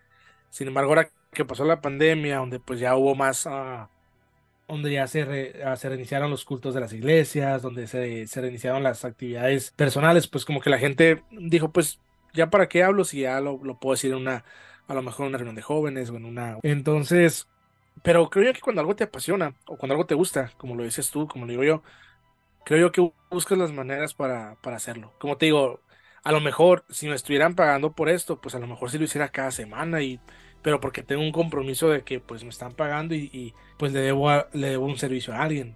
Sin 0.50 0.68
embargo, 0.68 0.92
ahora 0.92 1.10
que 1.32 1.46
pasó 1.46 1.66
la 1.66 1.82
pandemia, 1.82 2.38
donde 2.38 2.60
pues 2.60 2.80
ya 2.80 2.96
hubo 2.96 3.14
más, 3.14 3.46
uh, 3.46 3.88
donde 4.68 4.92
ya 4.92 5.06
se, 5.08 5.62
ah, 5.64 5.76
se, 5.76 5.90
reiniciaron 5.90 6.32
los 6.32 6.46
cultos 6.46 6.74
de 6.74 6.80
las 6.80 6.94
iglesias, 6.94 7.62
donde 7.62 7.88
se, 7.88 8.26
se, 8.28 8.42
reiniciaron 8.42 8.82
las 8.82 9.06
actividades 9.06 9.72
personales, 9.72 10.28
pues 10.28 10.46
como 10.46 10.62
que 10.62 10.70
la 10.70 10.80
gente 10.80 11.24
dijo, 11.32 11.72
pues 11.72 12.00
ya 12.34 12.50
para 12.50 12.68
qué 12.68 12.84
hablo 12.84 13.04
si 13.04 13.22
ya 13.22 13.40
lo, 13.42 13.60
lo 13.64 13.80
puedo 13.80 13.94
decir 13.94 14.12
en 14.12 14.18
una, 14.18 14.44
a 14.88 14.94
lo 14.94 15.02
mejor 15.02 15.26
en 15.26 15.30
una 15.30 15.38
reunión 15.38 15.56
de 15.56 15.62
jóvenes 15.62 16.10
o 16.10 16.16
en 16.16 16.26
una... 16.26 16.58
Entonces, 16.64 17.48
pero 18.02 18.30
creo 18.30 18.46
yo 18.46 18.54
que 18.54 18.62
cuando 18.62 18.82
algo 18.82 18.96
te 18.96 19.06
apasiona 19.06 19.56
o 19.66 19.78
cuando 19.78 19.94
algo 19.94 20.06
te 20.06 20.16
gusta, 20.16 20.52
como 20.58 20.76
lo 20.76 20.84
dices 20.84 21.12
tú, 21.12 21.28
como 21.28 21.46
lo 21.46 21.52
digo 21.52 21.64
yo, 21.64 21.84
creo 22.66 22.80
yo 22.88 22.92
que 22.92 23.12
buscas 23.32 23.58
las 23.58 23.72
maneras 23.72 24.14
para, 24.14 24.56
para 24.62 24.76
hacerlo. 24.78 25.14
Como 25.20 25.38
te 25.38 25.46
digo, 25.46 25.80
a 26.24 26.32
lo 26.32 26.42
mejor 26.42 26.84
si 26.90 27.08
me 27.08 27.16
estuvieran 27.16 27.56
pagando 27.56 27.94
por 27.94 28.10
esto, 28.10 28.42
pues 28.42 28.56
a 28.56 28.60
lo 28.60 28.68
mejor 28.68 28.92
si 28.92 28.98
lo 28.98 29.06
hiciera 29.06 29.30
cada 29.30 29.52
semana 29.52 30.02
y 30.02 30.20
pero 30.66 30.82
porque 30.82 31.04
tengo 31.04 31.22
un 31.22 31.32
compromiso 31.32 31.90
de 31.90 32.02
que 32.02 32.20
pues 32.20 32.44
me 32.44 32.50
están 32.50 32.74
pagando 32.74 33.14
y, 33.14 33.54
pues 33.78 33.94
le 33.94 34.00
debo, 34.00 34.32
le 34.52 34.70
debo 34.70 34.88
un 34.88 34.98
servicio 34.98 35.32
a 35.32 35.44
alguien. 35.44 35.76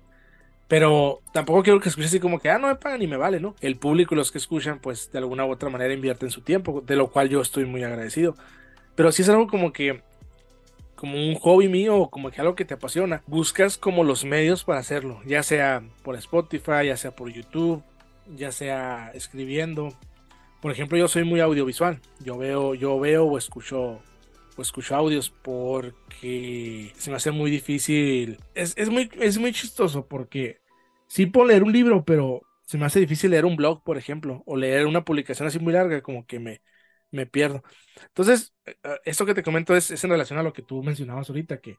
Pero 0.68 1.22
tampoco 1.32 1.62
quiero 1.62 1.80
que 1.80 1.90
escuches 1.90 2.10
así 2.10 2.20
como 2.20 2.40
que, 2.40 2.50
ah, 2.50 2.58
no 2.58 2.68
me 2.70 2.76
pagan 2.76 3.00
y 3.04 3.06
me 3.06 3.16
vale, 3.16 3.40
¿no? 3.40 3.56
El 3.62 3.78
público 3.78 4.16
y 4.16 4.18
los 4.18 4.32
que 4.32 4.40
escuchan, 4.40 4.80
pues 4.80 5.12
de 5.12 5.20
alguna 5.20 5.46
u 5.46 5.52
otra 5.52 5.70
manera 5.70 5.94
invierten 5.94 6.32
su 6.32 6.42
tiempo, 6.42 6.82
de 6.82 6.96
lo 6.96 7.12
cual 7.12 7.30
yo 7.30 7.40
estoy 7.40 7.66
muy 7.66 7.84
agradecido. 7.84 8.36
Pero 8.96 9.12
sí 9.12 9.22
es 9.22 9.30
algo 9.30 9.46
como 9.46 9.74
que, 9.74 10.02
como 11.00 11.16
un 11.16 11.36
hobby 11.36 11.70
mío, 11.70 11.96
o 11.96 12.10
como 12.10 12.30
que 12.30 12.42
algo 12.42 12.56
que 12.56 12.66
te 12.66 12.74
apasiona, 12.74 13.24
buscas 13.26 13.78
como 13.78 14.04
los 14.04 14.26
medios 14.26 14.66
para 14.66 14.82
hacerlo, 14.82 15.22
ya 15.26 15.44
sea 15.44 15.82
por 16.04 16.18
Spotify, 16.18 16.88
ya 16.88 16.98
sea 16.98 17.16
por 17.16 17.32
YouTube, 17.32 17.82
ya 18.36 18.52
sea 18.52 19.10
escribiendo. 19.14 19.94
Por 20.62 20.74
ejemplo, 20.74 20.98
yo 20.98 21.08
soy 21.08 21.24
muy 21.24 21.40
audiovisual. 21.40 22.02
Yo 22.20 22.38
veo, 22.38 22.76
yo 22.76 23.00
veo 23.00 23.24
o 23.24 23.38
escucho 23.38 24.02
o 24.58 24.62
escucho 24.62 24.94
audios 24.94 25.30
porque 25.30 26.92
se 26.98 27.10
me 27.10 27.16
hace 27.16 27.32
muy 27.32 27.50
difícil. 27.50 28.38
Es, 28.54 28.74
es, 28.76 28.90
muy, 28.90 29.10
es 29.22 29.38
muy 29.38 29.54
chistoso 29.54 30.06
porque 30.06 30.60
sí 31.08 31.28
puedo 31.28 31.48
leer 31.48 31.64
un 31.64 31.72
libro, 31.72 32.04
pero 32.04 32.42
se 32.66 32.78
me 32.78 32.86
hace 32.86 33.00
difícil 33.00 33.32
leer 33.32 33.46
un 33.46 33.56
blog, 33.56 33.84
por 33.84 33.98
ejemplo, 33.98 34.44
o 34.46 34.58
leer 34.58 34.86
una 34.86 35.06
publicación 35.06 35.48
así 35.48 35.60
muy 35.60 35.72
larga, 35.72 36.02
como 36.02 36.26
que 36.26 36.40
me, 36.40 36.62
me 37.12 37.26
pierdo. 37.26 37.64
Entonces, 38.08 38.54
eh, 38.66 38.76
eh, 38.84 38.98
esto 39.06 39.26
que 39.26 39.34
te 39.34 39.44
comento 39.44 39.76
es, 39.76 39.92
es 39.92 40.04
en 40.04 40.12
relación 40.12 40.40
a 40.40 40.44
lo 40.44 40.54
que 40.54 40.62
tú 40.62 40.84
mencionabas 40.84 41.30
ahorita, 41.30 41.60
que 41.60 41.76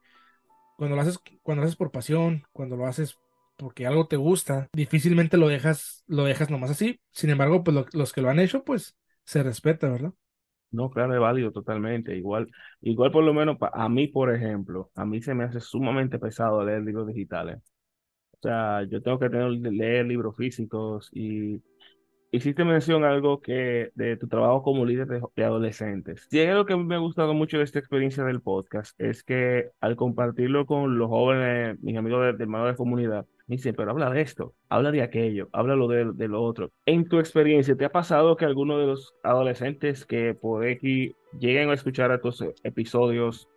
cuando 0.77 0.97
lo 0.97 1.03
haces, 1.03 1.19
cuando 1.43 1.63
lo 1.63 1.67
haces 1.67 1.77
por 1.77 1.91
pasión, 1.91 2.45
cuando 2.53 2.77
lo 2.77 2.87
haces 2.87 3.17
porque 3.57 3.87
algo 3.87 4.07
te 4.07 4.17
gusta, 4.17 4.69
difícilmente 4.73 5.37
lo 5.37 5.49
dejas, 5.49 6.03
lo 6.07 6.25
dejas 6.25 6.51
nomás 6.51 6.71
así. 6.71 7.01
Sin 7.11 7.29
embargo, 7.31 7.63
pues 7.63 7.77
los 7.93 8.13
que 8.13 8.23
lo 8.23 8.31
han 8.31 8.39
hecho, 8.39 8.65
pues 8.65 8.97
se 9.25 9.43
respeta, 9.43 9.91
¿verdad? 9.91 10.15
No, 10.71 10.89
claro, 10.89 11.15
es 11.15 11.21
válido 11.21 11.53
totalmente. 11.53 12.17
Igual, 12.17 12.51
igual 12.81 13.11
por 13.11 13.25
lo 13.25 13.35
menos 13.35 13.57
a 13.61 13.89
mí, 13.89 14.07
por 14.07 14.35
ejemplo, 14.35 14.91
a 14.95 15.05
mí 15.05 15.21
se 15.21 15.35
me 15.35 15.45
hace 15.45 15.61
sumamente 15.61 16.19
pesado 16.19 16.65
leer 16.65 16.83
libros 16.83 17.09
digitales. 17.09 17.59
O 18.33 18.39
sea, 18.43 18.85
yo 18.85 19.03
tengo 19.03 19.19
que 19.19 19.29
tener, 19.29 19.51
leer 19.51 20.07
libros 20.07 20.37
físicos 20.37 21.11
y 21.13 21.63
hiciste 22.31 22.65
mención 22.65 23.05
algo 23.05 23.41
que 23.41 23.91
de 23.95 24.17
tu 24.17 24.29
trabajo 24.29 24.63
como 24.63 24.85
líder 24.85 25.07
de, 25.07 25.45
adolescentes. 25.45 26.29
Y 26.31 26.41
algo 26.41 26.65
que 26.65 26.77
me 26.77 26.95
ha 26.95 26.99
gustado 26.99 27.35
mucho 27.35 27.59
de 27.59 27.65
esta 27.65 27.79
experiencia 27.79 28.25
del 28.25 28.41
podcast 28.41 28.99
es 29.01 29.23
que 29.23 29.71
al 29.81 29.97
compartirlo 29.97 30.67
con 30.67 30.99
los 30.99 31.09
jóvenes, 31.09 31.81
mis 31.81 31.97
amigos 31.97 32.39
de, 32.39 32.45
de, 32.45 32.47
de 32.47 32.77
comunidad, 32.77 33.27
me 33.47 33.57
dicen, 33.57 33.75
pero 33.75 33.91
habla 33.91 34.11
de 34.11 34.21
esto, 34.21 34.55
habla 34.69 34.93
de 34.93 35.03
aquello, 35.03 35.49
habla 35.53 35.75
de, 35.75 36.13
de 36.15 36.29
lo 36.29 36.43
otro. 36.43 36.71
En 36.87 37.09
tu 37.09 37.19
experiencia, 37.19 37.77
¿te 37.77 37.85
ha 37.85 37.91
pasado 37.91 38.37
que 38.37 38.45
alguno 38.45 38.79
de 38.79 38.87
los 38.87 39.15
adolescentes 39.25 40.07
que 40.07 40.35
por 40.35 40.65
X 40.65 41.13
lleguen 41.39 41.71
a 41.71 41.75
escuchar 41.75 42.13
estos 42.13 42.45
episodios 42.63 43.49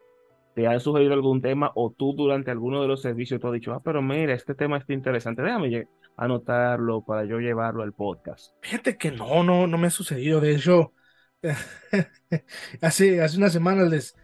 te 0.56 0.68
han 0.68 0.80
sugerido 0.80 1.13
algún 1.13 1.42
tema 1.42 1.72
o 1.75 1.92
tú 1.92 2.13
durante 2.13 2.51
alguno 2.51 2.82
de 2.82 2.88
los 2.88 3.01
servicios 3.01 3.42
te 3.42 3.48
has 3.48 3.53
dicho, 3.53 3.74
ah, 3.74 3.82
pero 3.84 4.01
mira, 4.01 4.34
este 4.34 4.56
tema 4.56 4.77
está 4.77 4.94
interesante, 4.94 5.42
déjame 5.42 5.88
anotarlo 6.17 7.03
para 7.03 7.25
yo 7.25 7.39
llevarlo 7.39 7.84
al 7.84 7.93
podcast. 7.93 8.53
Fíjate 8.62 8.98
que 8.98 9.12
no, 9.12 9.43
no, 9.43 9.67
no 9.67 9.77
me 9.77 9.88
ha 9.88 9.91
sucedido. 9.91 10.39
De 10.41 10.55
hecho, 10.55 10.93
hace, 12.82 13.22
hace 13.22 13.38
unas 13.38 13.53
semanas 13.53 13.89
les, 13.89 14.15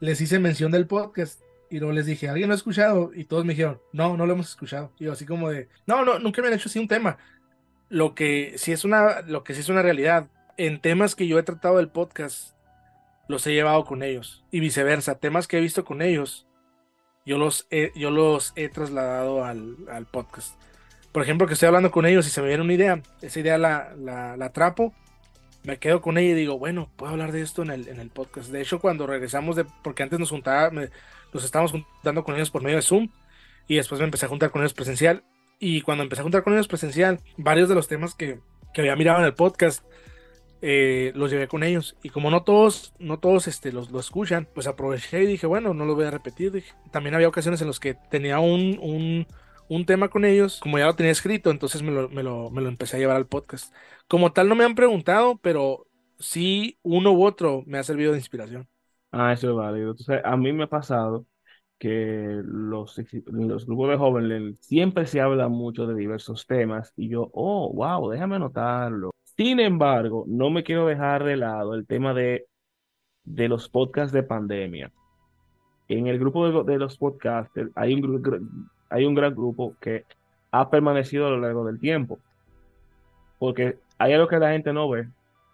les 0.00 0.20
hice 0.20 0.38
mención 0.38 0.70
del 0.72 0.86
podcast 0.86 1.40
y 1.70 1.78
luego 1.78 1.92
les 1.92 2.06
dije, 2.06 2.28
¿alguien 2.28 2.48
lo 2.48 2.54
ha 2.54 2.56
escuchado? 2.56 3.10
Y 3.14 3.24
todos 3.24 3.44
me 3.44 3.52
dijeron, 3.52 3.80
no, 3.92 4.16
no 4.16 4.26
lo 4.26 4.32
hemos 4.32 4.48
escuchado. 4.48 4.92
Y 4.98 5.04
yo 5.04 5.12
así 5.12 5.26
como 5.26 5.50
de, 5.50 5.68
no, 5.86 6.04
no, 6.04 6.18
nunca 6.18 6.40
me 6.42 6.48
han 6.48 6.54
hecho 6.54 6.68
así 6.68 6.78
un 6.78 6.88
tema. 6.88 7.18
Lo 7.88 8.14
que 8.14 8.54
sí 8.56 8.72
es 8.72 8.84
una, 8.84 9.22
lo 9.22 9.44
que 9.44 9.54
sí 9.54 9.60
es 9.60 9.68
una 9.68 9.82
realidad. 9.82 10.28
En 10.56 10.80
temas 10.80 11.14
que 11.14 11.26
yo 11.26 11.38
he 11.38 11.42
tratado 11.42 11.76
del 11.76 11.88
podcast, 11.88 12.54
los 13.28 13.46
he 13.46 13.52
llevado 13.52 13.84
con 13.84 14.02
ellos. 14.02 14.44
Y 14.50 14.60
viceversa, 14.60 15.18
temas 15.18 15.46
que 15.46 15.58
he 15.58 15.60
visto 15.60 15.84
con 15.84 16.02
ellos, 16.02 16.46
yo 17.26 17.38
los 17.38 17.66
he, 17.70 17.92
yo 17.94 18.10
los 18.10 18.52
he 18.56 18.68
trasladado 18.68 19.44
al, 19.44 19.76
al 19.90 20.06
podcast. 20.06 20.58
Por 21.12 21.22
ejemplo, 21.22 21.46
que 21.46 21.54
estoy 21.54 21.66
hablando 21.66 21.90
con 21.90 22.06
ellos 22.06 22.26
y 22.26 22.30
se 22.30 22.40
me 22.42 22.48
viene 22.48 22.62
una 22.62 22.74
idea, 22.74 23.02
esa 23.22 23.40
idea 23.40 23.58
la, 23.58 23.94
la, 23.96 24.36
la 24.36 24.46
atrapo, 24.46 24.94
me 25.64 25.78
quedo 25.78 26.00
con 26.00 26.18
ella 26.18 26.30
y 26.30 26.34
digo, 26.34 26.58
bueno, 26.58 26.90
puedo 26.96 27.12
hablar 27.12 27.32
de 27.32 27.42
esto 27.42 27.62
en 27.62 27.70
el, 27.70 27.88
en 27.88 28.00
el 28.00 28.10
podcast. 28.10 28.50
De 28.50 28.60
hecho, 28.60 28.78
cuando 28.78 29.06
regresamos 29.06 29.56
de, 29.56 29.64
porque 29.82 30.02
antes 30.02 30.18
nos 30.18 30.30
juntaba, 30.30 30.70
me, 30.70 30.90
nos 31.32 31.44
estábamos 31.44 31.72
juntando 31.72 32.24
con 32.24 32.36
ellos 32.36 32.50
por 32.50 32.62
medio 32.62 32.76
de 32.76 32.82
Zoom 32.82 33.08
y 33.66 33.76
después 33.76 34.00
me 34.00 34.04
empecé 34.04 34.26
a 34.26 34.28
juntar 34.28 34.50
con 34.50 34.62
ellos 34.62 34.74
presencial. 34.74 35.24
Y 35.58 35.80
cuando 35.80 36.04
empecé 36.04 36.20
a 36.20 36.24
juntar 36.24 36.44
con 36.44 36.54
ellos 36.54 36.68
presencial, 36.68 37.20
varios 37.36 37.68
de 37.68 37.74
los 37.74 37.88
temas 37.88 38.14
que, 38.14 38.38
que 38.72 38.80
había 38.80 38.96
mirado 38.96 39.18
en 39.18 39.24
el 39.24 39.34
podcast 39.34 39.82
eh, 40.60 41.12
los 41.14 41.30
llevé 41.30 41.48
con 41.48 41.62
ellos. 41.62 41.96
Y 42.02 42.10
como 42.10 42.30
no 42.30 42.42
todos, 42.42 42.94
no 42.98 43.18
todos 43.18 43.46
este, 43.46 43.72
los, 43.72 43.90
lo 43.90 44.00
escuchan, 44.00 44.48
pues 44.54 44.66
aproveché 44.66 45.22
y 45.22 45.26
dije, 45.26 45.46
bueno, 45.46 45.74
no 45.74 45.84
lo 45.84 45.94
voy 45.94 46.06
a 46.06 46.10
repetir. 46.10 46.64
También 46.90 47.14
había 47.14 47.28
ocasiones 47.28 47.60
en 47.60 47.68
las 47.68 47.80
que 47.80 47.94
tenía 47.94 48.40
un, 48.40 48.78
un, 48.80 49.26
un, 49.68 49.86
tema 49.86 50.08
con 50.08 50.24
ellos, 50.24 50.60
como 50.60 50.78
ya 50.78 50.86
lo 50.86 50.94
tenía 50.94 51.12
escrito, 51.12 51.50
entonces 51.50 51.82
me 51.82 51.92
lo, 51.92 52.08
me, 52.08 52.22
lo, 52.22 52.50
me 52.50 52.62
lo 52.62 52.68
empecé 52.68 52.96
a 52.96 53.00
llevar 53.00 53.16
al 53.16 53.26
podcast. 53.26 53.74
Como 54.08 54.32
tal, 54.32 54.48
no 54.48 54.54
me 54.54 54.64
han 54.64 54.74
preguntado, 54.74 55.38
pero 55.38 55.86
sí 56.18 56.78
uno 56.82 57.12
u 57.12 57.24
otro 57.24 57.62
me 57.66 57.78
ha 57.78 57.82
servido 57.82 58.12
de 58.12 58.18
inspiración. 58.18 58.68
Ah, 59.10 59.32
eso 59.32 59.50
es 59.50 59.56
válido. 59.56 59.90
Entonces, 59.90 60.20
a 60.24 60.36
mí 60.36 60.52
me 60.52 60.64
ha 60.64 60.68
pasado 60.68 61.26
que 61.78 62.40
los, 62.44 63.00
los 63.26 63.66
grupos 63.66 63.90
de 63.90 63.96
jóvenes 63.96 64.58
siempre 64.60 65.06
se 65.06 65.20
habla 65.20 65.48
mucho 65.48 65.86
de 65.86 65.94
diversos 65.94 66.46
temas 66.46 66.92
y 66.96 67.08
yo, 67.08 67.30
oh, 67.32 67.72
wow, 67.72 68.10
déjame 68.10 68.36
anotarlo. 68.36 69.10
Sin 69.36 69.60
embargo, 69.60 70.24
no 70.26 70.50
me 70.50 70.64
quiero 70.64 70.86
dejar 70.86 71.24
de 71.24 71.36
lado 71.36 71.74
el 71.74 71.86
tema 71.86 72.12
de, 72.12 72.46
de 73.24 73.48
los 73.48 73.68
podcasts 73.68 74.12
de 74.12 74.24
pandemia. 74.24 74.92
En 75.88 76.06
el 76.06 76.18
grupo 76.18 76.64
de, 76.64 76.78
los 76.78 76.98
podcasters 76.98 77.70
hay 77.74 77.94
un, 77.94 78.70
hay 78.90 79.04
un 79.04 79.14
gran 79.14 79.34
grupo 79.34 79.74
que 79.80 80.04
ha 80.50 80.70
permanecido 80.70 81.26
a 81.26 81.30
lo 81.30 81.38
largo 81.38 81.64
del 81.64 81.78
tiempo. 81.78 82.18
Porque 83.38 83.76
hay 83.98 84.12
algo 84.12 84.28
que 84.28 84.38
la 84.38 84.50
gente 84.50 84.72
no 84.72 84.88
ve, 84.88 85.08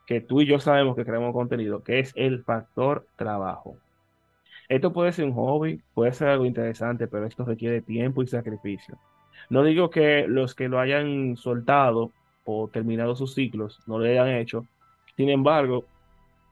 que 0.07 0.21
tú 0.21 0.41
y 0.41 0.47
yo 0.47 0.59
sabemos 0.59 0.97
que 0.97 1.05
creamos 1.05 1.33
contenido, 1.33 1.83
que 1.83 1.99
es 1.99 2.13
el 2.15 2.43
factor 2.45 3.07
trabajo. 3.17 3.77
Esto 4.69 4.93
puede 4.93 5.13
ser 5.13 5.27
un 5.27 5.35
hobby, 5.35 5.81
puede 5.93 6.13
ser 6.13 6.29
algo 6.29 6.47
interesante, 6.47 7.07
pero 7.07 7.27
esto 7.27 7.45
requiere 7.45 7.83
tiempo 7.83 8.23
y 8.23 8.27
sacrificio. 8.27 8.99
No 9.51 9.63
digo 9.63 9.91
que 9.91 10.27
los 10.27 10.55
que 10.55 10.69
lo 10.69 10.81
hayan 10.81 11.37
soltado 11.37 12.13
o 12.45 12.69
terminado 12.69 13.15
sus 13.15 13.35
ciclos 13.35 13.81
no 13.87 13.99
lo 13.99 14.07
hayan 14.07 14.29
hecho, 14.29 14.67
sin 15.17 15.29
embargo, 15.29 15.85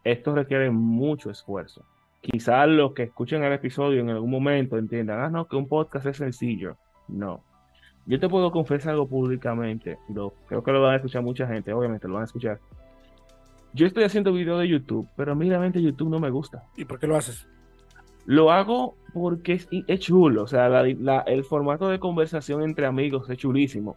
esto 0.05 0.35
requiere 0.35 0.71
mucho 0.71 1.31
esfuerzo. 1.31 1.85
Quizás 2.23 2.69
los 2.69 2.95
que 2.95 3.03
escuchen 3.03 3.45
el 3.45 3.53
episodio 3.53 4.01
en 4.01 4.09
algún 4.09 4.31
momento 4.31 4.79
entiendan, 4.79 5.21
ah, 5.21 5.29
no, 5.29 5.47
que 5.47 5.57
un 5.57 5.69
podcast 5.69 6.07
es 6.07 6.17
sencillo. 6.17 6.77
No. 7.09 7.45
Yo 8.07 8.19
te 8.19 8.29
puedo 8.29 8.51
confesar 8.51 8.93
algo 8.93 9.09
públicamente, 9.09 9.99
lo, 10.09 10.33
creo 10.49 10.63
que 10.63 10.73
lo 10.73 10.81
van 10.81 10.95
a 10.95 10.97
escuchar 10.97 11.23
mucha 11.23 11.47
gente, 11.47 11.73
obviamente 11.73 12.09
lo 12.09 12.15
van 12.15 12.23
a 12.23 12.27
escuchar 12.27 12.59
yo 13.75 13.87
estoy 13.87 14.05
haciendo 14.05 14.33
video 14.33 14.59
de 14.59 14.69
YouTube, 14.69 15.09
pero 15.17 15.33
a 15.33 15.35
mí 15.35 15.49
realmente 15.49 15.83
YouTube 15.83 16.11
no 16.11 16.21
me 16.21 16.31
gusta. 16.31 16.65
¿Y 16.77 16.85
por 16.85 16.99
qué 16.99 17.07
lo 17.07 17.17
haces? 17.17 17.49
Lo 18.27 18.53
hago 18.53 18.97
porque 19.15 19.55
es, 19.55 20.01
chulo, 20.01 20.45
o 20.45 20.47
sea, 20.47 20.83
el 20.83 21.45
formato 21.45 21.89
de 21.89 21.99
conversación 21.99 22.63
entre 22.63 22.87
amigos 22.87 23.29
es 23.31 23.39
chulísimo. 23.39 23.97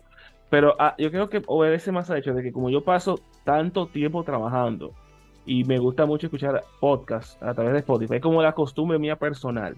Pero 0.49 0.75
ah, 0.79 0.95
yo 0.97 1.11
creo 1.11 1.29
que 1.29 1.43
obedece 1.47 1.91
más 1.91 2.09
al 2.09 2.19
hecho 2.19 2.33
de 2.33 2.41
que 2.41 2.51
como 2.51 2.69
yo 2.69 2.83
paso 2.83 3.19
tanto 3.43 3.87
tiempo 3.87 4.23
trabajando 4.23 4.93
y 5.45 5.63
me 5.63 5.77
gusta 5.77 6.05
mucho 6.05 6.27
escuchar 6.27 6.63
podcasts 6.79 7.37
a 7.41 7.53
través 7.53 7.73
de 7.73 7.79
Spotify, 7.79 8.15
es 8.15 8.21
como 8.21 8.41
la 8.41 8.53
costumbre 8.53 8.99
mía 8.99 9.15
personal. 9.17 9.75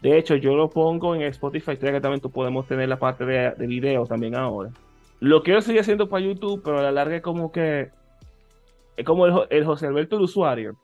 De 0.00 0.18
hecho, 0.18 0.34
yo 0.34 0.56
lo 0.56 0.68
pongo 0.68 1.14
en 1.14 1.22
Spotify, 1.22 1.76
que 1.76 2.00
también 2.00 2.20
tú 2.20 2.30
podemos 2.30 2.66
tener 2.66 2.88
la 2.88 2.98
parte 2.98 3.24
de, 3.24 3.52
de 3.52 3.66
video 3.66 4.04
también 4.04 4.34
ahora. 4.34 4.70
Lo 5.20 5.44
quiero 5.44 5.60
seguir 5.60 5.80
haciendo 5.80 6.08
para 6.08 6.24
YouTube, 6.24 6.60
pero 6.64 6.80
a 6.80 6.82
la 6.82 6.90
larga 6.90 7.16
es 7.16 7.22
como 7.22 7.52
que 7.52 7.90
es 8.96 9.04
como 9.04 9.26
el, 9.26 9.64
José 9.64 9.86
Alberto 9.86 10.16
el 10.16 10.22
usuario. 10.22 10.76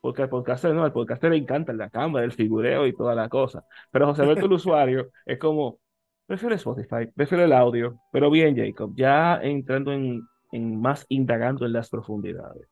Porque 0.00 0.22
al 0.22 0.30
podcaster 0.30 0.74
no, 0.74 0.82
al 0.82 0.92
podcaster 0.92 1.30
le 1.30 1.36
encanta 1.36 1.72
la 1.72 1.90
cámara, 1.90 2.24
el 2.24 2.32
figureo 2.32 2.86
y 2.86 2.94
toda 2.94 3.14
la 3.14 3.28
cosa. 3.28 3.64
Pero 3.90 4.06
José 4.06 4.22
Alberto 4.22 4.46
el 4.46 4.52
usuario 4.54 5.10
es 5.26 5.38
como, 5.38 5.78
prefiero 6.26 6.54
Spotify, 6.54 7.06
prefiero 7.14 7.44
el 7.44 7.52
audio. 7.52 7.98
Pero 8.10 8.30
bien, 8.30 8.56
Jacob, 8.56 8.92
ya 8.96 9.38
entrando 9.42 9.92
en, 9.92 10.22
en 10.52 10.80
más 10.80 11.04
indagando 11.08 11.66
en 11.66 11.74
las 11.74 11.90
profundidades. 11.90 12.66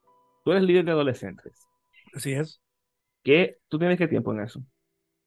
Tú 0.44 0.52
eres 0.52 0.64
líder 0.64 0.84
de 0.84 0.92
adolescentes. 0.92 1.66
Así 2.14 2.32
es. 2.32 2.60
¿Qué, 3.22 3.58
¿Tú 3.68 3.78
tienes 3.78 3.98
qué 3.98 4.08
tiempo 4.08 4.32
en 4.32 4.40
eso? 4.40 4.62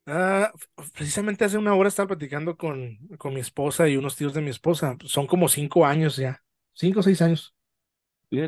Ah, 0.05 0.51
precisamente 0.93 1.45
hace 1.45 1.57
una 1.57 1.75
hora 1.75 1.89
estaba 1.89 2.07
platicando 2.07 2.57
con, 2.57 2.97
con 3.17 3.33
mi 3.33 3.39
esposa 3.39 3.87
y 3.87 3.97
unos 3.97 4.15
tíos 4.15 4.33
de 4.33 4.41
mi 4.41 4.49
esposa. 4.49 4.97
Son 5.05 5.27
como 5.27 5.47
cinco 5.47 5.85
años 5.85 6.15
ya. 6.17 6.43
Cinco 6.73 7.01
o 7.01 7.03
seis 7.03 7.21
años 7.21 7.55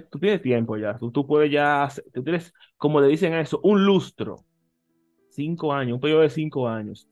tú 0.10 0.20
tienes 0.20 0.42
tiempo 0.42 0.78
ya, 0.78 0.98
tú, 0.98 1.12
tú 1.12 1.28
puedes 1.28 1.52
ya, 1.52 1.90
tú 2.14 2.24
tienes, 2.24 2.54
como 2.78 3.02
le 3.02 3.08
dicen 3.08 3.34
a 3.34 3.42
eso, 3.42 3.60
un 3.64 3.86
lustro, 3.86 4.46
cinco 5.30 5.74
años, 5.74 5.96
un 5.96 6.02
periodo 6.02 6.22
de 6.22 6.30
cinco 6.30 6.68
años. 6.70 7.10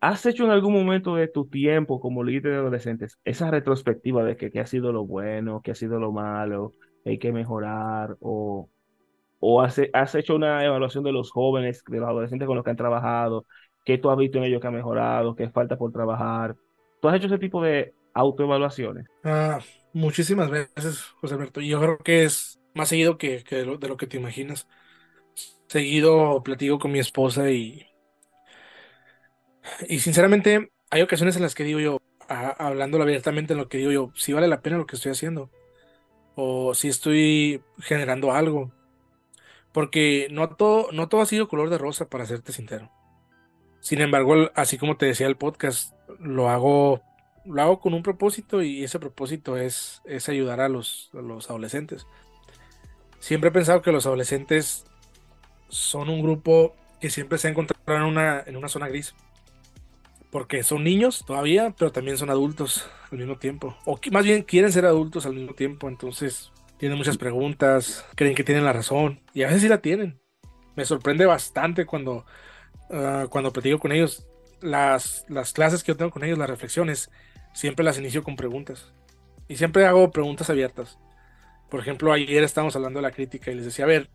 ¿Has 0.00 0.26
hecho 0.26 0.44
en 0.44 0.50
algún 0.50 0.74
momento 0.74 1.16
de 1.16 1.28
tu 1.28 1.48
tiempo 1.48 2.00
como 2.00 2.24
líder 2.24 2.52
de 2.52 2.58
adolescentes 2.58 3.18
esa 3.24 3.50
retrospectiva 3.50 4.24
de 4.24 4.36
que 4.36 4.50
qué 4.50 4.60
ha 4.60 4.66
sido 4.66 4.92
lo 4.92 5.06
bueno, 5.06 5.62
qué 5.62 5.72
ha 5.72 5.74
sido 5.74 6.00
lo 6.00 6.12
malo, 6.12 6.72
hay 7.04 7.18
que 7.18 7.32
mejorar? 7.32 8.16
¿O, 8.20 8.70
o 9.40 9.62
has, 9.62 9.78
hecho 10.14 10.36
una 10.36 10.64
evaluación 10.64 11.02
de 11.02 11.12
los 11.12 11.30
jóvenes, 11.30 11.82
de 11.86 11.98
los 11.98 12.08
adolescentes 12.08 12.46
con 12.46 12.56
los 12.56 12.64
que 12.64 12.70
han 12.70 12.76
trabajado? 12.76 13.46
¿Qué 13.84 13.98
tú 13.98 14.10
has 14.10 14.18
visto 14.18 14.38
en 14.38 14.44
ellos 14.44 14.60
que 14.60 14.68
ha 14.68 14.70
mejorado? 14.70 15.34
¿Qué 15.34 15.50
falta 15.50 15.76
por 15.76 15.90
trabajar? 15.92 16.54
¿Tú 17.00 17.08
has 17.08 17.16
hecho 17.16 17.26
ese 17.26 17.38
tipo 17.38 17.62
de, 17.62 17.94
autoevaluaciones? 18.14 19.06
Ah, 19.22 19.60
muchísimas 19.92 20.50
veces, 20.50 21.02
José 21.20 21.34
Alberto. 21.34 21.60
Y 21.60 21.68
yo 21.68 21.80
creo 21.80 21.98
que 21.98 22.24
es 22.24 22.58
más 22.74 22.88
seguido 22.88 23.18
que, 23.18 23.42
que 23.44 23.56
de, 23.56 23.66
lo, 23.66 23.78
de 23.78 23.88
lo 23.88 23.96
que 23.96 24.06
te 24.06 24.16
imaginas. 24.16 24.66
Seguido 25.68 26.42
platico 26.42 26.78
con 26.78 26.92
mi 26.92 26.98
esposa 26.98 27.50
y, 27.50 27.86
y 29.88 30.00
sinceramente 30.00 30.72
hay 30.90 31.02
ocasiones 31.02 31.36
en 31.36 31.42
las 31.42 31.54
que 31.54 31.64
digo 31.64 31.78
yo, 31.78 31.98
a- 32.28 32.50
hablándola 32.50 33.04
abiertamente 33.04 33.52
en 33.52 33.58
lo 33.58 33.68
que 33.68 33.78
digo 33.78 33.92
yo, 33.92 34.12
si 34.16 34.32
vale 34.32 34.48
la 34.48 34.62
pena 34.62 34.78
lo 34.78 34.86
que 34.86 34.96
estoy 34.96 35.12
haciendo 35.12 35.50
o 36.34 36.74
si 36.74 36.88
estoy 36.88 37.62
generando 37.78 38.32
algo. 38.32 38.72
Porque 39.72 40.28
no 40.30 40.48
todo, 40.50 40.90
no 40.92 41.08
todo 41.08 41.20
ha 41.20 41.26
sido 41.26 41.48
color 41.48 41.70
de 41.70 41.78
rosa, 41.78 42.08
para 42.08 42.26
serte 42.26 42.52
sincero. 42.52 42.90
Sin 43.80 44.00
embargo, 44.00 44.50
así 44.54 44.78
como 44.78 44.96
te 44.96 45.06
decía 45.06 45.26
el 45.26 45.36
podcast, 45.36 45.94
lo 46.18 46.50
hago, 46.50 47.02
lo 47.44 47.62
hago 47.62 47.80
con 47.80 47.94
un 47.94 48.02
propósito 48.02 48.62
y 48.62 48.84
ese 48.84 48.98
propósito 48.98 49.56
es, 49.56 50.02
es 50.04 50.28
ayudar 50.28 50.60
a 50.60 50.68
los, 50.68 51.10
los 51.12 51.48
adolescentes. 51.48 52.06
Siempre 53.20 53.48
he 53.48 53.52
pensado 53.52 53.82
que 53.82 53.92
los 53.92 54.06
adolescentes 54.06 54.84
son 55.68 56.08
un 56.08 56.22
grupo 56.22 56.74
que 57.00 57.10
siempre 57.10 57.38
se 57.38 57.48
ha 57.48 57.50
encontrado 57.50 57.96
en 57.96 58.02
una, 58.02 58.40
en 58.40 58.56
una 58.56 58.68
zona 58.68 58.88
gris. 58.88 59.14
Porque 60.30 60.62
son 60.62 60.84
niños 60.84 61.24
todavía, 61.26 61.74
pero 61.76 61.90
también 61.90 62.16
son 62.16 62.30
adultos 62.30 62.88
al 63.10 63.18
mismo 63.18 63.36
tiempo. 63.36 63.76
O 63.84 63.98
más 64.12 64.24
bien 64.24 64.42
quieren 64.42 64.70
ser 64.70 64.86
adultos 64.86 65.26
al 65.26 65.34
mismo 65.34 65.54
tiempo. 65.54 65.88
Entonces 65.88 66.52
tienen 66.80 66.96
muchas 66.96 67.18
preguntas, 67.18 68.06
creen 68.14 68.34
que 68.34 68.42
tienen 68.42 68.64
la 68.64 68.72
razón. 68.72 69.20
Y 69.34 69.42
a 69.42 69.48
veces 69.48 69.60
sí 69.60 69.68
la 69.68 69.82
tienen. 69.82 70.18
Me 70.76 70.86
sorprende 70.86 71.26
bastante 71.26 71.84
cuando, 71.84 72.24
ah, 72.90 73.26
cuando 73.28 73.52
platico 73.52 73.78
con 73.78 73.92
ellos. 73.92 74.26
Las, 74.62 75.26
las 75.28 75.52
clases 75.52 75.84
que 75.84 75.92
yo 75.92 75.96
tengo 75.98 76.10
con 76.10 76.24
ellos, 76.24 76.38
las 76.38 76.48
reflexiones, 76.48 77.10
siempre 77.52 77.84
las 77.84 77.98
inicio 77.98 78.22
con 78.24 78.34
preguntas. 78.34 78.94
Y 79.46 79.56
siempre 79.56 79.84
hago 79.84 80.10
preguntas 80.10 80.48
abiertas. 80.48 80.98
Por 81.68 81.80
ejemplo, 81.80 82.14
ayer 82.14 82.42
estábamos 82.42 82.74
hablando 82.76 82.98
de 82.98 83.02
la 83.02 83.12
crítica 83.12 83.50
y 83.50 83.56
les 83.56 83.66
decía, 83.66 83.84
a 83.84 83.88
ver, 83.88 84.08